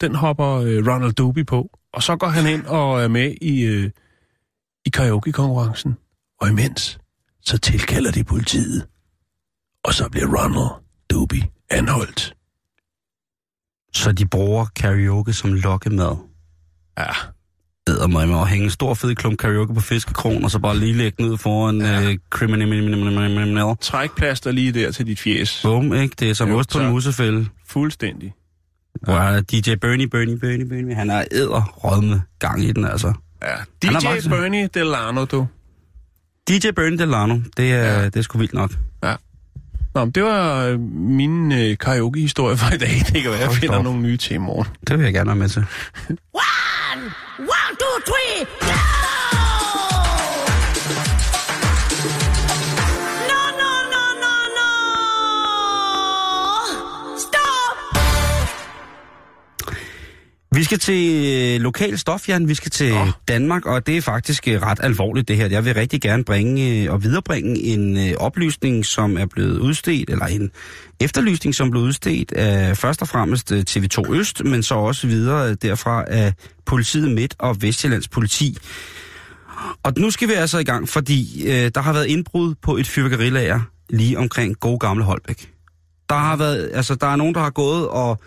[0.00, 1.70] Den hopper øh, Ronald Doby på.
[1.92, 3.90] Og så går han ind og er med i, øh,
[4.86, 5.96] i karaoke-konkurrencen.
[6.40, 6.98] Og imens,
[7.42, 8.86] så tilkalder de politiet.
[9.84, 12.34] Og så bliver Ronald Doby anholdt.
[13.94, 16.31] Så de bruger karaoke som lokkemad.
[16.98, 17.06] Ja,
[17.88, 20.76] æder mig med at hænge en stor fed klump karaoke på fiskekron, og så bare
[20.78, 22.00] lige lægge ud foran Ja.
[22.00, 22.10] ja.
[22.10, 23.76] øh, criminal.
[23.80, 25.60] trækplaster lige der til dit fjes.
[25.62, 26.14] Bum, ikke?
[26.18, 27.46] Det er som ost på en musefælde.
[27.68, 28.34] Fuldstændig.
[29.02, 30.94] Hvor er DJ Bernie, Bernie, Bernie, Bernie.
[30.94, 33.12] Han er æder rådme gang i den, altså.
[33.42, 33.48] Ja,
[33.84, 34.30] Han er DJ voksen.
[34.30, 35.46] Bernie Delano, du.
[36.48, 37.98] DJ Bernie Delano, det er, Ja.
[38.00, 38.04] ja.
[38.04, 38.70] det er sgu vildt nok.
[39.94, 42.88] Nå, men det var øh, min øh, karaoke-historie for i dag.
[43.12, 43.84] Det kan være, jeg finder da op.
[43.84, 44.68] nogle nye til i morgen.
[44.88, 45.64] Det vil jeg gerne være med til.
[46.08, 47.02] One,
[47.38, 48.91] one, two, three, go!
[60.54, 62.48] Vi skal til øh, lokal stof, Jan.
[62.48, 63.10] Vi skal til Nå.
[63.28, 65.48] Danmark, og det er faktisk øh, ret alvorligt det her.
[65.48, 70.10] Jeg vil rigtig gerne bringe øh, og viderebringe en øh, oplysning, som er blevet udstedt,
[70.10, 70.50] eller en
[71.00, 75.50] efterlysning, som blev udstedt af først og fremmest øh, TV2 Øst, men så også videre
[75.50, 76.32] øh, derfra af
[76.66, 78.56] politiet Midt og Vestjyllands politi.
[79.82, 82.86] Og nu skal vi altså i gang, fordi øh, der har været indbrud på et
[82.88, 85.52] fyrværkerilager lige omkring gode gamle Holbæk.
[86.08, 88.20] Der har været, altså der er nogen, der har gået og,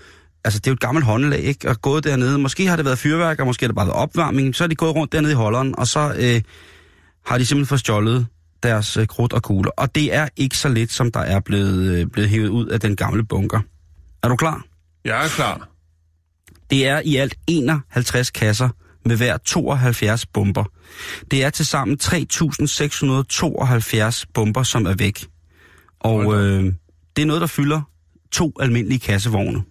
[0.45, 1.69] altså det er jo et gammelt håndlag, ikke?
[1.69, 2.37] Og gået dernede.
[2.37, 4.55] Måske har det været fyrværk, og måske har det bare været opvarmning.
[4.55, 6.41] Så er de gået rundt dernede i holderen, og så øh,
[7.25, 8.27] har de simpelthen fået stjålet
[8.63, 9.71] deres øh, krudt og kugler.
[9.77, 12.79] Og det er ikke så lidt, som der er blevet, øh, blevet hævet ud af
[12.79, 13.59] den gamle bunker.
[14.23, 14.65] Er du klar?
[15.05, 15.69] Jeg er klar.
[16.69, 18.69] Det er i alt 51 kasser
[19.05, 20.63] med hver 72 bomber.
[21.31, 25.25] Det er til sammen 3.672 bomber, som er væk.
[25.99, 26.63] Og øh,
[27.15, 27.81] det er noget, der fylder
[28.31, 29.63] to almindelige kassevogne.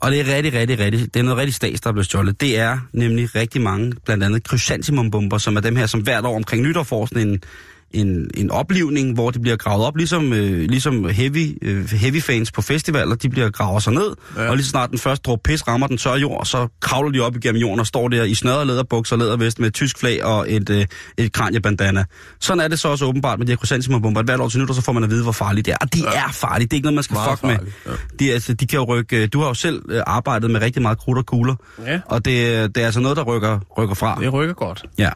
[0.00, 2.40] Og det er rigtig, rigtig, rigtig, det er noget rigtig stats, der er blevet stjålet.
[2.40, 6.36] Det er nemlig rigtig mange, blandt andet chrysantimumbomber, som er dem her, som hvert år
[6.36, 7.42] omkring nytår får sådan en,
[7.90, 12.52] en, en oplivning, hvor de bliver gravet op, ligesom, øh, ligesom heavy, øh, heavy fans
[12.52, 14.48] på festivaler, de bliver gravet sig ned, ja.
[14.48, 17.20] og lige så snart den første dråbe pis rammer den tørre jord, så kravler de
[17.20, 20.52] op igennem jorden og står der i snørre læderbukser, lædervest med et tysk flag og
[20.52, 20.86] et, øh,
[21.16, 22.04] et kranjebandana.
[22.40, 24.22] Sådan er det så også åbenbart med de her chrysantimumbomber.
[24.22, 25.76] Hvert år til nytår, så får man at vide, hvor farligt det er.
[25.80, 26.24] Og det ja.
[26.24, 26.70] er farligt.
[26.70, 27.72] Det er ikke noget, man skal Meget fuck med.
[27.86, 27.90] ja.
[28.18, 29.26] De, altså, de kan jo rykke...
[29.26, 31.54] Du har jo selv øh, arbejdet med rigtig meget krudt og kugler.
[31.86, 32.00] Ja.
[32.06, 34.18] Og det, det er altså noget, der rykker, rykker fra.
[34.20, 34.84] Det rykker godt.
[34.98, 35.10] Ja.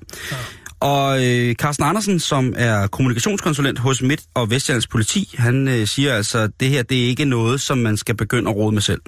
[0.84, 6.14] Og øh, Carsten Andersen, som er kommunikationskonsulent hos Midt- og Vestjyllands politi, han øh, siger
[6.14, 8.82] altså, at det her det er ikke noget, som man skal begynde at råde med
[8.82, 9.00] selv.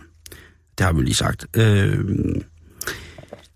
[0.79, 1.47] Det har vi lige sagt.
[1.57, 1.99] Øh,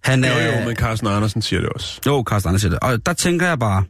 [0.04, 2.00] han Jo, er, jo, men Carsten Andersen siger det også.
[2.06, 2.88] jo, Carsten Andersen siger det.
[2.88, 3.84] Og der tænker jeg bare,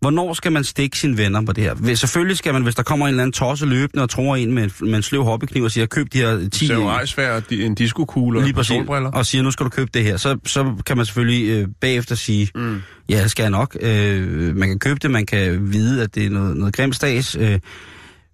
[0.00, 1.94] hvornår skal man stikke sine venner på det her?
[1.94, 4.62] Selvfølgelig skal man, hvis der kommer en eller anden tosse løbende og tror en med,
[4.62, 6.66] en- med en sløv hobbykniv og siger, køb de her 10...
[6.66, 9.10] Samurai-svær, en diskokugle og solbriller.
[9.10, 12.14] og siger, nu skal du købe det her, så, så kan man selvfølgelig øh, bagefter
[12.14, 12.82] sige, mm.
[13.08, 13.76] ja, det skal jeg nok.
[13.80, 17.36] Øh, man kan købe det, man kan vide, at det er noget, noget grimt stads.
[17.40, 17.58] Øh.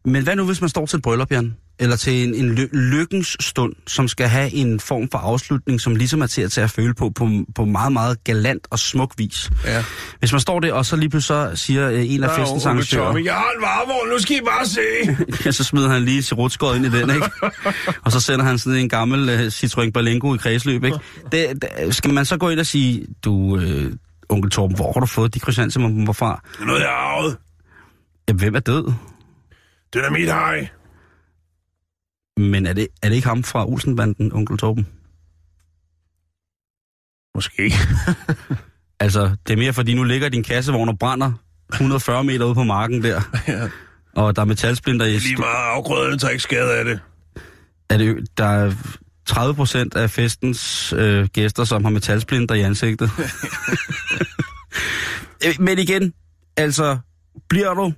[0.04, 1.54] Men hvad nu, hvis man står til et bryllup, Jan?
[1.78, 5.96] Eller til en, en ly- lykkens stund, som skal have en form for afslutning, som
[5.96, 9.12] ligesom er til at tage at føle på, på, på meget, meget galant og smuk
[9.18, 9.50] vis.
[9.64, 9.84] Ja.
[10.18, 12.66] Hvis man står der, og så lige pludselig så siger øh, en af er festens
[12.66, 14.80] arrangører, jeg har en varevogn, nu skal I bare se.
[15.46, 17.30] ja, så smider han lige til rutskåret ind i den, ikke?
[18.04, 20.98] og så sender han sådan en gammel uh, Citroën Berlingo i kredsløb, ikke?
[21.32, 23.92] Det, det, skal man så gå ind og sige, du, øh,
[24.28, 26.40] onkel Torben, hvor har du fået de krysantemumper fra?
[26.52, 27.36] Det er noget, jeg har arvet.
[28.28, 28.92] Ja, hvem er død?
[29.94, 30.68] Dynamit hej.
[32.36, 34.86] Men er det, er det ikke ham fra Olsenbanden, onkel Torben?
[37.34, 37.72] Måske.
[39.00, 41.32] Altså, det er mere fordi, nu ligger din kassevogn og brænder
[41.72, 43.68] 140 meter ude på marken der, ja.
[44.16, 45.18] og der er metalsplinter i...
[45.18, 47.00] Lige meget afgrøderne tager ikke skade af det.
[47.90, 48.72] Er det, der er
[49.26, 53.10] 30 procent af festens øh, gæster, som har metalsplinter i ansigtet.
[55.46, 56.12] Øh, Men igen,
[56.56, 56.98] altså,
[57.48, 57.92] bliver du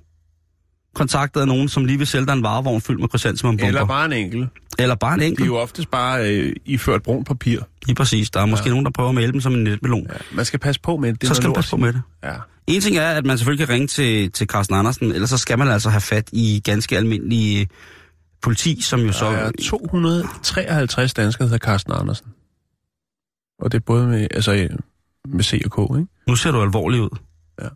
[0.95, 3.67] kontaktet af nogen, som lige vil sælge dig en varevogn fyldt med krysantemumbomber?
[3.67, 4.49] Eller bare en enkelt.
[4.79, 7.59] Eller bare en De er jo oftest bare øh, iført brun papir.
[7.85, 8.29] Lige præcis.
[8.29, 8.69] Der er måske ja.
[8.69, 10.07] nogen, der prøver at male dem som en netmelon.
[10.09, 11.21] Ja, man skal passe på med det.
[11.21, 12.01] det så skal noget passe på med det.
[12.23, 12.33] Ja.
[12.67, 15.57] En ting er, at man selvfølgelig kan ringe til, til Carsten Andersen, ellers så skal
[15.57, 17.67] man altså have fat i ganske almindelige
[18.41, 19.25] politi, som jo så...
[19.25, 22.27] Der er 253 danskere, der hedder Carsten Andersen.
[23.59, 24.67] Og det er både med, altså,
[25.27, 26.11] med C og K, ikke?
[26.27, 27.17] Nu ser du alvorlig ud.
[27.61, 27.67] Ja.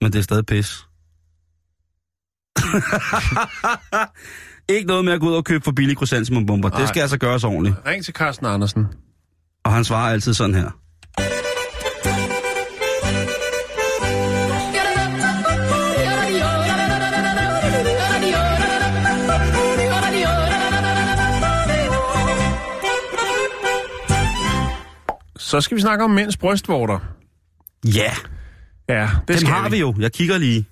[0.00, 0.86] Men det er stadig pis.
[4.74, 6.68] Ikke noget med at gå ud og købe for billige krysantemumbomber.
[6.68, 7.76] Det skal altså gøres ordentligt.
[7.86, 8.86] Ring til Carsten Andersen.
[9.64, 10.70] Og han svarer altid sådan her.
[25.36, 26.98] Så skal vi snakke om mænds brystvorter.
[27.84, 28.12] Ja,
[28.88, 29.94] Ja, det dem skal har vi jo.
[29.98, 30.66] Jeg kigger lige.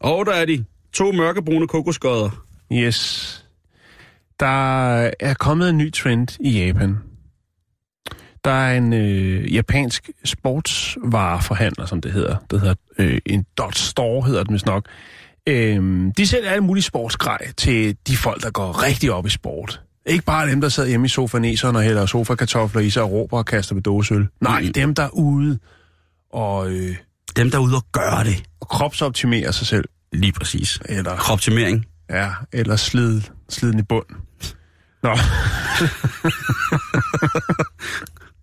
[0.00, 0.64] Og der er de.
[0.94, 2.44] To mørkebrune kokoskodder.
[2.72, 3.40] Yes.
[4.40, 6.96] Der er kommet en ny trend i Japan.
[8.44, 12.36] Der er en øh, japansk sportsvareforhandler, som det hedder.
[12.50, 14.84] Det hedder øh, en dot store, hedder den vist nok.
[15.46, 19.80] Øhm, de sælger alle mulige sportsgrej til de folk, der går rigtig op i sport.
[20.06, 23.38] Ikke bare dem, der sidder hjemme i sofaneseren og hælder sofakartofler i sig og råber
[23.38, 24.28] og kaster med dåseøl.
[24.40, 24.72] Nej, Mm.
[24.72, 25.58] dem, der er ude
[26.32, 26.96] og, øh,
[27.36, 28.42] Dem, der er ude og gør det.
[28.60, 29.84] og kropsoptimerer sig selv.
[30.14, 30.80] Lige præcis.
[30.84, 31.86] Eller, Kroptimering.
[32.10, 34.06] ja, eller slid, sliden i bund.
[35.02, 35.16] Nå.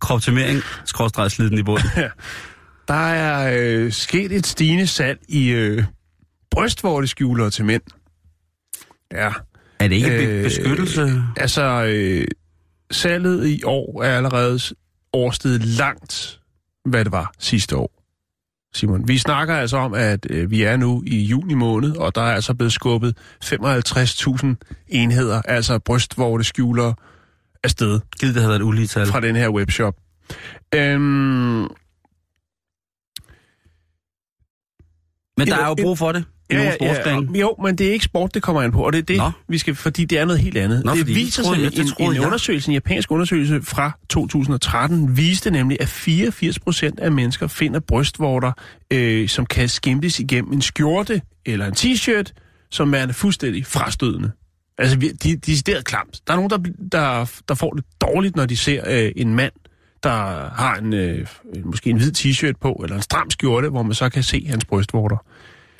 [0.01, 1.89] Kroptimering, skråstrej sliden i bunden.
[2.87, 5.83] Der er øh, sket et stigende salg i øh,
[6.51, 7.81] brystvorteskjulere til mænd.
[9.11, 9.31] Ja.
[9.79, 11.23] Er det ikke Øh, beskyttelse?
[11.37, 12.27] Altså, øh,
[12.91, 14.59] salget i år er allerede
[15.13, 16.39] oversteget langt,
[16.85, 18.00] hvad det var sidste år.
[18.73, 22.21] Simon, vi snakker altså om, at øh, vi er nu i juni måned, og der
[22.21, 24.47] er altså blevet skubbet 55.000
[24.87, 26.93] enheder, altså brystvorteskjulere,
[27.63, 29.07] afsted Givet, det havde været et ulige tal.
[29.07, 29.95] fra den her webshop.
[30.75, 31.01] Øhm,
[35.37, 36.25] Men der er jo brug for det.
[36.51, 37.27] I nogle sportsgrene?
[37.33, 39.17] ja, jo, men det er ikke sport, det kommer an på, og det er det,
[39.17, 39.31] Nå.
[39.47, 40.85] vi skal, fordi det er noget helt andet.
[40.85, 42.25] Nå, det viser sig, en, troede en jeg.
[42.25, 48.51] undersøgelse, en japansk undersøgelse fra 2013, viste nemlig, at 84 procent af mennesker finder brystvorter,
[48.93, 52.31] øh, som kan skimtes igennem en skjorte eller en t-shirt,
[52.71, 54.31] som er fuldstændig frastødende.
[54.77, 56.19] Altså, vi- de, de er der klamt.
[56.27, 56.57] Der er nogen, der,
[56.91, 59.51] der, der får det dårligt, når de ser øh, en mand,
[60.03, 60.09] der
[60.55, 61.27] har en, øh,
[61.65, 64.65] måske en hvid t-shirt på, eller en stram skjorte, hvor man så kan se hans
[64.65, 65.17] brystvorter.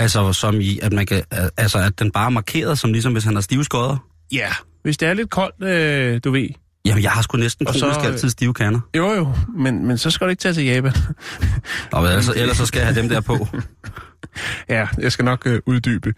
[0.02, 1.24] Altså, som i, at, man kan,
[1.58, 3.97] altså, at den bare er markeret, som ligesom hvis han har stive skodder?
[4.32, 4.49] Ja,
[4.84, 6.47] hvis det er lidt koldt, øh, du ved.
[6.86, 8.80] Jamen, jeg har sgu næsten Og så, kronisk øh, altid stive kander.
[8.97, 10.93] Jo jo, men, men så skal du ikke tage til Japan.
[11.91, 13.47] Og ellers, ellers så skal jeg have dem der på.
[14.70, 16.14] ja, jeg skal nok øh, uddybe.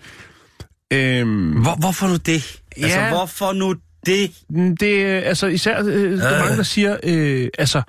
[0.93, 2.61] Øhm, Hvor, hvorfor nu det?
[2.77, 3.09] Altså, Ja.
[3.09, 3.75] hvorfor nu
[4.05, 4.31] det?
[4.79, 7.81] det er altså især, øh, der er mange, der siger, øh, altså,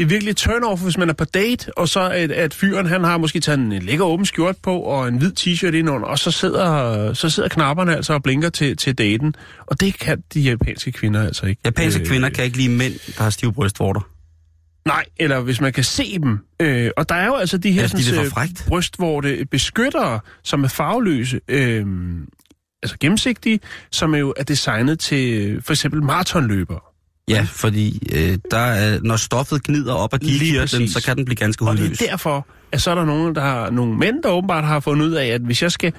[0.00, 3.04] det er virkelig turn-off, hvis man er på date, og så at, at fyren, han
[3.04, 6.30] har måske taget en lækker åben skjort på, og en hvid t-shirt indenunder, og så
[6.30, 9.34] sidder, så sidder knapperne altså og blinker til, til daten.
[9.66, 11.60] Og det kan de japanske kvinder altså ikke.
[11.64, 14.00] Japanske øh, kvinder kan ikke lide mænd, der har stive brystvorter.
[14.86, 16.38] Nej, eller hvis man kan se dem.
[16.60, 20.68] Øh, og der er jo altså de her Ja, for øh, brystvorte beskyttere, som er
[20.68, 21.86] farveløse, øh,
[22.82, 26.89] altså gennemsigtige, som er jo er designet til øh, for eksempel maratonløbere.
[27.30, 31.24] Ja, fordi øh, der er, når stoffet gnider op og giver den, så kan den
[31.24, 32.00] blive ganske Og det hudløs.
[32.02, 35.06] er derfor, at så er der nogen, der har, nogle mænd, der åbenbart har fundet
[35.06, 35.92] ud af, at hvis jeg skal,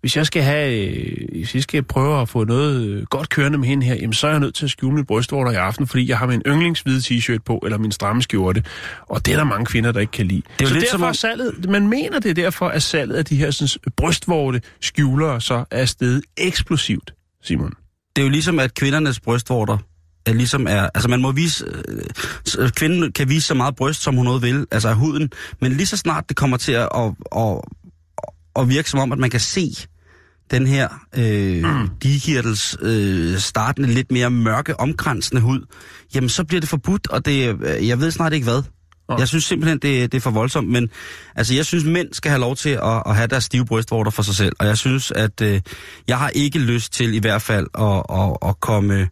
[0.00, 3.58] hvis jeg skal have, øh, hvis jeg skal prøve at få noget øh, godt kørende
[3.58, 5.86] med hende her, jamen så er jeg nødt til at skjule mit brystvorter i aften,
[5.86, 8.62] fordi jeg har min yndlingshvide t-shirt på, eller min stramme skjorte.
[9.08, 10.42] Og det er der mange kvinder, der ikke kan lide.
[10.58, 13.14] Det er så lidt derfor som om- salget, man mener det er derfor, at salget
[13.14, 17.72] af de her sådan, brystvorte skjulere så er steget eksplosivt, Simon.
[18.16, 19.78] Det er jo ligesom, at kvindernes brystvorter
[20.26, 20.88] er ligesom er...
[20.94, 21.64] Altså, man må vise...
[21.88, 22.02] Øh,
[22.48, 25.72] s- kvinden kan vise så meget bryst, som hun noget vil, altså af huden, men
[25.72, 27.60] lige så snart det kommer til at, at, at,
[28.56, 29.74] at virke som om, at man kan se
[30.50, 31.88] den her øh, mm.
[32.02, 35.66] digirtels øh, startende, lidt mere mørke, omkransende hud,
[36.14, 38.62] jamen så bliver det forbudt, og det, øh, jeg ved snart ikke hvad.
[39.08, 39.18] Nå.
[39.18, 40.88] Jeg synes simpelthen, det, det er for voldsomt, men
[41.36, 44.22] altså, jeg synes, mænd skal have lov til at, at have deres stive brystvorter for
[44.22, 45.60] sig selv, og jeg synes, at øh,
[46.08, 49.08] jeg har ikke lyst til i hvert fald at, at, at komme,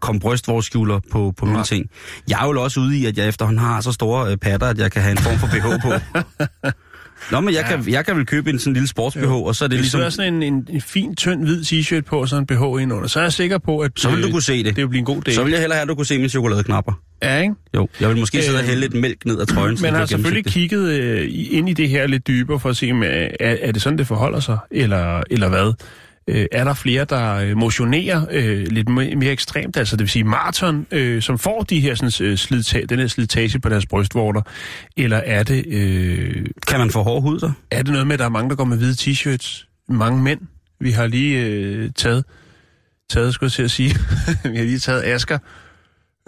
[0.00, 1.86] komme brystvortskjuler på, på mine ting.
[2.28, 4.78] Jeg er jo også ude i, at jeg efterhånden har så store øh, patter, at
[4.78, 5.92] jeg kan have en form for BH på.
[7.30, 7.76] Nå, men jeg, ja.
[7.76, 9.98] kan, jeg kan vel købe en sådan lille sports-BH, og så er det Hvis ligesom...
[9.98, 12.52] du har sådan en, en, en fin, tynd, hvid t-shirt på, og så en BH
[12.52, 14.76] indenunder, så er jeg sikker på, at Så vil du øh, kunne se det.
[14.76, 15.34] det vil blive en god dag.
[15.34, 16.92] Så vil jeg hellere have, at du kunne se mine chokoladeknapper.
[17.22, 17.54] Ja, ikke?
[17.74, 19.76] Jo, jeg vil måske sidde og Øh, hælde lidt mælk ned ad trøjen.
[19.76, 22.90] så Man har selvfølgelig kigget øh, ind i det her lidt dybere for at se,
[22.90, 25.72] om, øh, er, er det sådan, det forholder sig, eller, eller hvad?
[26.30, 30.24] Øh, er der flere, der øh, motionerer øh, lidt mere, ekstremt, altså det vil sige
[30.24, 34.42] maraton, øh, som får de her sådan, øh, slidta- den her slitage på deres brystvorter,
[34.96, 37.52] eller er det, øh, Kan man få hård hud så?
[37.70, 39.66] er det noget med, at der er mange, der går med hvide t-shirts?
[39.88, 40.40] Mange mænd.
[40.80, 42.24] Vi har lige øh, taget,
[43.10, 43.90] taget, skulle jeg til at sige,
[44.52, 45.38] vi har lige taget Asger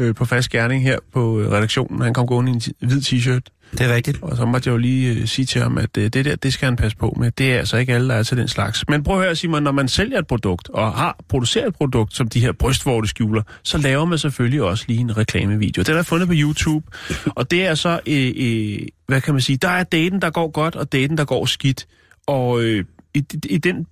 [0.01, 2.01] øh, på fast gerning her på øh, redaktionen.
[2.03, 3.60] Han kom gående i en t- hvid t-shirt.
[3.73, 4.19] Det er rigtigt.
[4.23, 6.53] Og så måtte jeg jo lige øh, sige til ham, at øh, det der, det
[6.53, 7.31] skal han passe på med.
[7.31, 8.89] Det er altså ikke alle, der er til den slags.
[8.89, 12.17] Men prøv at høre, Simon, når man sælger et produkt, og har produceret et produkt,
[12.17, 15.83] som de her brystvorteskjuler, så laver man selvfølgelig også lige en reklamevideo.
[15.83, 16.87] Den er fundet på YouTube,
[17.27, 20.51] og det er så, øh, øh, hvad kan man sige, der er daten, der går
[20.51, 21.87] godt, og daten, der går skidt.
[22.27, 23.87] Og øh, i, i den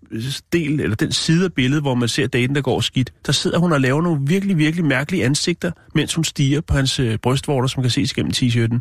[0.52, 3.58] del, eller den side af billedet, hvor man ser daten, der går skidt, der sidder
[3.58, 7.68] hun og laver nogle virkelig, virkelig mærkelige ansigter, mens hun stiger på hans øh, brystvorter,
[7.68, 8.80] som kan ses gennem t-shirten.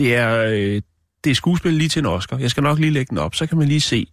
[0.00, 0.82] Det er, øh,
[1.24, 2.38] det er skuespil lige til en Oscar.
[2.38, 4.06] Jeg skal nok lige lægge den op, så kan man lige se,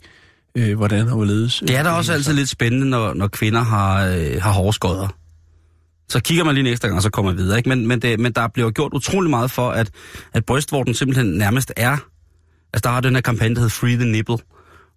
[0.56, 1.64] øh, hvordan han ledes.
[1.68, 5.08] Det er da også altid lidt spændende, når, når kvinder har, øh, har hårskodder.
[6.10, 7.58] Så kigger man lige ekstra gang, og så kommer man videre.
[7.58, 7.70] Ikke?
[7.70, 9.90] Men, men, det, men der bliver gjort utrolig meget for, at,
[10.34, 11.98] at brystvorten simpelthen nærmest er...
[12.74, 14.38] Altså, der har den her kampagne, der hedder Free the Nipple,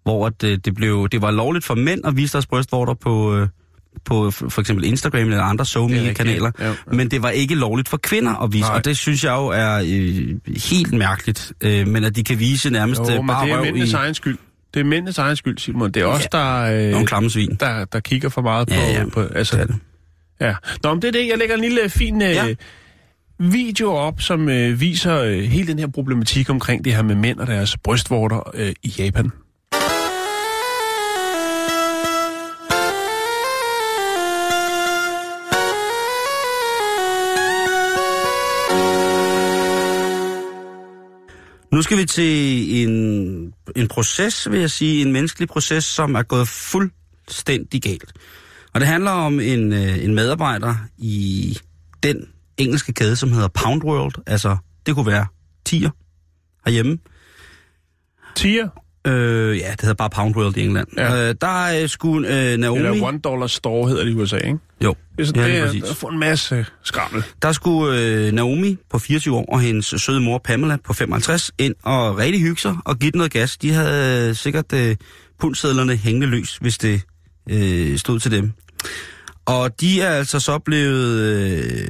[0.03, 3.35] hvor at, øh, det, blev, det var lovligt for mænd at vise deres brystvorter på,
[3.35, 3.47] øh,
[4.05, 5.65] på for eksempel Instagram eller andre.
[5.65, 6.51] SoMe-kanaler.
[6.59, 6.73] Ja, ja.
[6.91, 8.75] Men det var ikke lovligt for kvinder at vise, Nej.
[8.77, 11.53] og det synes jeg jo er øh, helt mærkeligt.
[11.61, 13.95] Øh, men at de kan vise nærmest Jo, øh, men bare det er mændenes i
[13.95, 14.37] egen skyld.
[14.73, 15.91] Det er mændenes egen skyld, Simon.
[15.91, 17.57] Det er også der, nogle øh, klamme svin.
[17.59, 18.73] der, der kigger for meget på...
[18.73, 19.05] Ja, ja.
[19.13, 19.75] på altså, Det er det.
[20.41, 20.55] Ja.
[20.83, 21.27] Nå, men det er det.
[21.27, 22.45] Jeg lægger en lille fin øh, Ja.
[22.45, 22.53] ja.
[23.39, 27.39] video op, som øh, viser øh, hele den her problematik omkring det her med mænd
[27.39, 29.31] og deres brystvorter øh, i Japan.
[41.71, 46.23] Nu skal vi til en, en proces, vil jeg sige, en menneskelig proces, som er
[46.23, 48.13] gået fuldstændig galt.
[48.73, 51.57] Og det handler om en, øh, en medarbejder i
[52.03, 54.13] den engelske kæde, som hedder Pound World.
[54.27, 55.25] Altså, det kunne være
[55.65, 55.89] tier
[56.65, 56.97] herhjemme.
[58.35, 58.69] Tier?
[59.07, 60.87] Øh, ja, det hedder bare Pound World i England.
[60.97, 61.29] Ja.
[61.29, 62.79] Øh, der øh, skulle øh, Naomi...
[62.79, 64.57] Eller One Dollar Store hedder det i USA, ikke?
[64.83, 65.83] Jo, Det er sådan, ja, det, præcis.
[65.83, 67.23] er, får en masse skrammel.
[67.41, 71.75] Der skulle øh, Naomi på 24 år og hendes søde mor Pamela på 55 ind
[71.83, 73.57] og rigtig hygge sig og give den noget gas.
[73.57, 74.95] De havde øh, sikkert øh,
[75.39, 77.01] pundsedlerne hængende løs, hvis det
[77.49, 78.51] øh, stod til dem.
[79.45, 81.87] Og de er altså så blevet øh,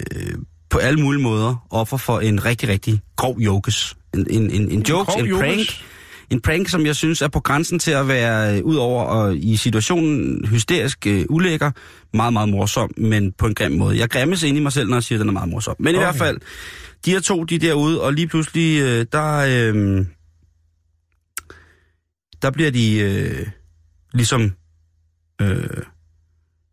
[0.70, 3.96] på alle mulige måder offer for en rigtig, rigtig grov jokes.
[4.14, 5.46] En, en, en, en joke, grov en jokes?
[5.46, 5.84] prank.
[6.32, 9.38] En prank, som jeg synes er på grænsen til at være øh, ud over og
[9.38, 11.72] i situationen hysterisk øh, ulækker,
[12.14, 13.98] meget, meget morsom, men på en grim måde.
[13.98, 15.76] Jeg græmmes ind i mig selv, når jeg siger, at den er meget morsom.
[15.80, 15.96] Men okay.
[15.96, 16.38] i hvert fald,
[17.06, 20.06] de her to, de er derude, og lige pludselig, øh, der, øh,
[22.42, 23.48] der bliver de øh,
[24.14, 24.52] ligesom
[25.42, 25.84] øh,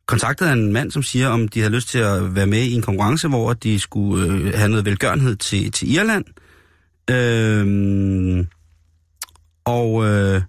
[0.06, 2.74] kontaktet af en mand, som siger, om de havde lyst til at være med i
[2.74, 6.24] en konkurrence, hvor de skulle øh, have noget velgørenhed til, til Irland.
[7.10, 8.46] Øh,
[9.68, 10.42] og, øh,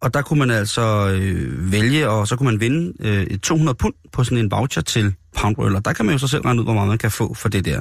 [0.00, 3.94] og der kunne man altså øh, vælge, og så kunne man vinde øh, 200 pund
[4.12, 6.60] på sådan en voucher til Pound Roll, og der kan man jo så selv regne
[6.60, 7.80] ud, hvor meget man kan få for det der.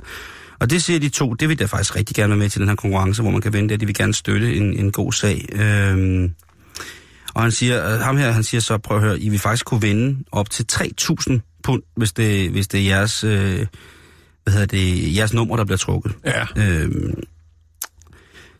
[0.60, 2.70] Og det siger de to, det vil jeg faktisk rigtig gerne være med til den
[2.70, 5.46] her konkurrence, hvor man kan vinde det, de vil gerne støtte en, en god sag.
[5.52, 6.34] Øhm,
[7.34, 9.66] og han siger, øh, ham her, han siger så, prøv at høre, I vil faktisk
[9.66, 13.66] kunne vinde op til 3.000 pund, hvis det, hvis det er jeres, øh,
[14.44, 16.14] hvad hedder det, jeres nummer, der bliver trukket.
[16.26, 16.46] Ja.
[16.58, 17.24] Øhm,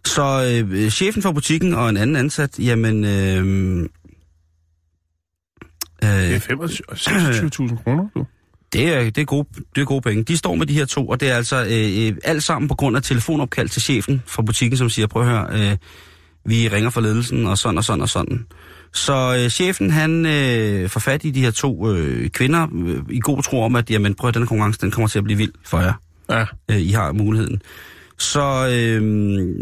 [0.06, 3.04] så øh, chefen for butikken og en anden ansat, jamen...
[3.06, 3.90] Øh,
[6.02, 6.86] Det øh, er 25
[7.70, 8.26] 26.000 kroner, du.
[8.74, 10.24] det er, det, er gode, det er gode penge.
[10.24, 12.76] De står med de her to, og det er altså øh, øh, alt sammen på
[12.76, 15.78] grund af telefonopkald til chefen fra butikken, som siger, prøv at høre, øh,
[16.46, 18.46] vi ringer fra ledelsen, og sådan og sådan og sådan.
[18.94, 23.20] Så øh, chefen, han øh, får fat i de her to øh, kvinder øh, i
[23.20, 25.54] god tro om, at jamen, prøv at den konkurrence, den kommer til at blive vild
[25.66, 25.94] for jer.
[26.30, 26.46] Ja.
[26.72, 27.62] øh, I har muligheden.
[28.20, 29.04] Så øh,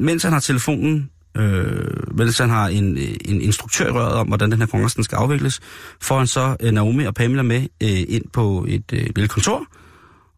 [0.04, 4.52] mens han har telefonen, øh, mens han har en, en instruktør i røret om, hvordan
[4.52, 5.60] den her kongressen den skal afvikles,
[6.02, 9.66] får han så øh, Naomi og Pamela med øh, ind på et øh, lille kontor.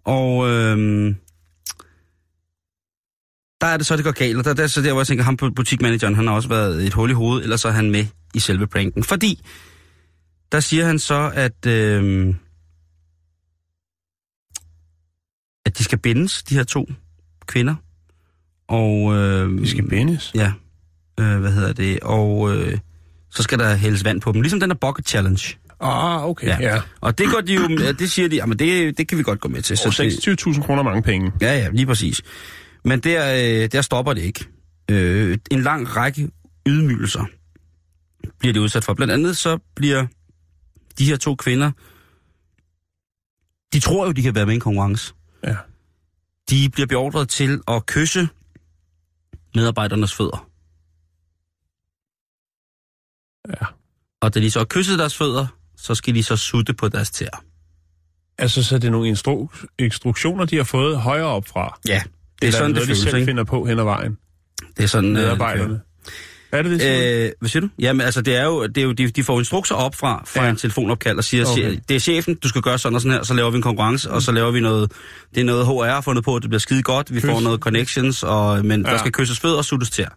[0.03, 1.15] Og øh,
[3.61, 4.38] der er det så, det går galt.
[4.38, 6.49] Og der, der er så der, hvor jeg tænker, ham på butikmanageren, han har også
[6.49, 9.03] været et hul i hovedet, eller så er han med i selve pranken.
[9.03, 9.41] Fordi,
[10.51, 11.65] der siger han så, at...
[11.67, 12.36] Øh,
[15.65, 16.88] at de skal bindes, de her to
[17.47, 17.76] kvinder.
[18.70, 20.32] Og, øh, Vi skal bindes.
[20.36, 20.51] Ja,
[21.20, 21.99] øh, hvad hedder det?
[21.99, 22.78] Og øh,
[23.32, 24.41] så skal der hældes vand på dem.
[24.41, 25.55] Ligesom den der bucket challenge.
[25.82, 26.57] Ah, okay, Ja.
[26.61, 26.82] ja.
[27.01, 27.67] Og det går de jo,
[27.99, 29.78] det siger de, jamen det, det kan vi godt gå med til.
[29.86, 31.32] Og det, 26.000 kroner er mange penge.
[31.41, 32.22] ja, ja, lige præcis.
[32.86, 34.45] Men der, øh, der stopper det ikke.
[34.91, 36.30] Øh, en lang række
[36.67, 37.26] ydmygelser
[38.39, 38.93] bliver det udsat for.
[38.93, 40.05] Blandt andet så bliver
[40.99, 41.72] de her to kvinder,
[43.74, 45.13] de tror jo, de kan være med i en konkurrence.
[45.43, 45.55] Ja.
[46.49, 48.28] De bliver beordret til at kysse
[49.55, 50.49] medarbejdernes fødder.
[53.49, 53.65] Ja.
[54.21, 55.47] Og da de så har kysset deres fødder,
[55.77, 57.43] så skal de så sutte på deres tæer.
[58.37, 61.79] Altså, så er det nogle instru- instruktioner, de har fået højere op fra.
[61.87, 62.01] Ja,
[62.41, 63.25] det er sådan, det noget, de føles, selv ikke?
[63.25, 64.17] finder på hen ad vejen.
[64.77, 65.81] Det er sådan, øh, det Medarbejderne.
[66.51, 67.25] Er det det, kører.
[67.25, 67.69] Øh, hvad siger du?
[67.79, 70.43] Jamen, altså, det er jo, det er jo de, de får instrukser op fra, fra
[70.43, 70.49] Ja.
[70.49, 71.77] en telefonopkald og siger, Okay.
[71.89, 74.11] det er chefen, du skal gøre sådan og sådan her, så laver vi en konkurrence,
[74.11, 74.91] og så laver vi noget,
[75.35, 77.25] det er noget HR har fundet på, det bliver skide godt, vi Kys.
[77.29, 78.91] får noget connections, og, men ja.
[78.91, 80.09] Der skal kysses fødder og suttes tæer.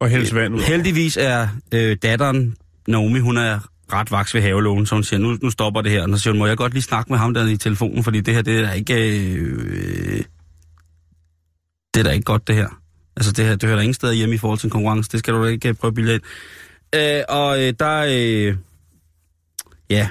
[0.00, 0.60] Og hældes vand ud.
[0.60, 2.56] Heldigvis er øh, datteren,
[2.88, 3.58] Naomi, hun er
[3.92, 6.02] ret vaks ved havelågen, så hun siger, nu, nu stopper det her.
[6.02, 8.20] Og så siger hun, må jeg godt lige snakke med ham der i telefonen, fordi
[8.20, 8.94] det her, det er ikke...
[9.20, 10.22] Øh,
[11.94, 12.68] det er da ikke godt, det her.
[13.18, 15.10] Altså, det her, det hører der ingen steder hjemme i forhold til en konkurrence.
[15.12, 16.22] Det skal du da ikke øh, prøve at bilde ind.
[16.94, 17.98] Øh, og øh, der...
[18.08, 18.56] Øh,
[19.90, 20.08] ja...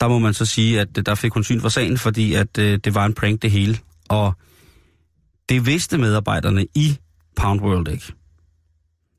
[0.00, 2.58] Der må man så sige, at øh, der fik hun syn for sagen, fordi at
[2.58, 3.78] øh, det var en prank det hele.
[4.08, 4.32] Og
[5.48, 6.98] det vidste medarbejderne i
[7.36, 8.12] Pound World ikke.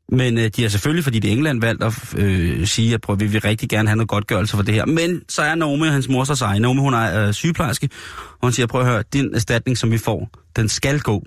[0.09, 3.19] Men øh, de har selvfølgelig, fordi det er England, valgt at øh, sige, at prøv,
[3.19, 4.85] vi vil rigtig gerne have noget godtgørelse for det her.
[4.85, 6.59] Men så er Nome, og hans mor så sej.
[6.59, 7.89] Nome, hun er øh, sygeplejerske,
[8.31, 11.23] og hun siger, prøv at høre, din erstatning, som vi får, den skal gå,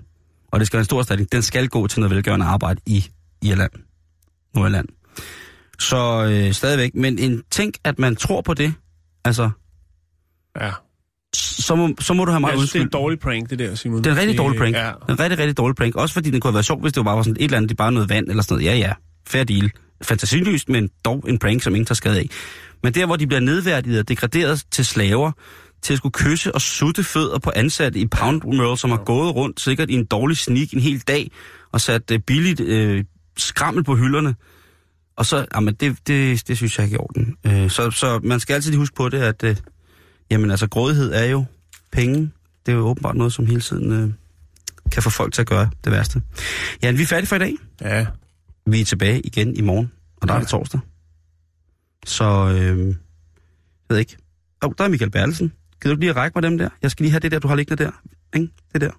[0.51, 3.05] og det skal være en stor erstatning, den skal gå til noget velgørende arbejde i
[3.41, 3.71] Irland.
[4.55, 4.87] Nordjylland.
[5.79, 8.73] Så øh, stadigvæk, men en, tænk, at man tror på det,
[9.25, 9.49] altså,
[10.61, 10.71] Ja.
[11.35, 12.99] så må, så må du have meget Jeg synes, det er en undskyld.
[13.01, 13.97] dårlig prank, det der, Simon.
[13.97, 14.75] Det er en rigtig dårlig prank.
[14.75, 14.91] Ja.
[15.09, 15.95] En rigtig, rigtig dårlig prank.
[15.95, 17.69] Også fordi den kunne have været sjov, hvis det bare var sådan et eller andet,
[17.69, 18.79] det er bare noget vand eller sådan noget.
[18.79, 18.93] Ja, ja.
[19.27, 19.71] Fair deal.
[20.01, 22.29] Fantasiløst, men dog en prank, som ingen tager skade af.
[22.83, 25.31] Men der, hvor de bliver nedværdiget og degraderet til slaver,
[25.81, 29.35] til at skulle kysse og sutte fødder på ansatte i Pound World, som har gået
[29.35, 31.31] rundt sikkert i en dårlig sneak en hel dag,
[31.71, 33.03] og sat øh, billigt øh,
[33.37, 34.35] skrammel på hylderne.
[35.15, 37.35] Og så, jamen, det, det, det synes jeg ikke er i orden.
[37.63, 39.55] Øh, så, så man skal altid huske på det, at øh,
[40.31, 41.45] jamen, altså, grådighed er jo
[41.91, 42.31] penge.
[42.65, 44.09] Det er jo åbenbart noget, som hele tiden øh,
[44.91, 46.21] kan få folk til at gøre det værste.
[46.83, 47.53] Ja, vi er færdige for i dag.
[47.81, 48.05] Ja,
[48.65, 50.41] Vi er tilbage igen i morgen, og der er Ja.
[50.41, 50.79] det torsdag.
[52.05, 52.25] Så,
[52.55, 52.95] øh, jeg
[53.89, 54.17] ved ikke.
[54.63, 55.53] Åh, oh, der er Michael Bertelsen.
[55.81, 56.69] Kan du ikke lige række mig dem der?
[56.81, 57.91] Jeg skal lige have det der, du har liggende der.
[58.35, 58.49] Ikke?
[58.73, 58.91] Det der.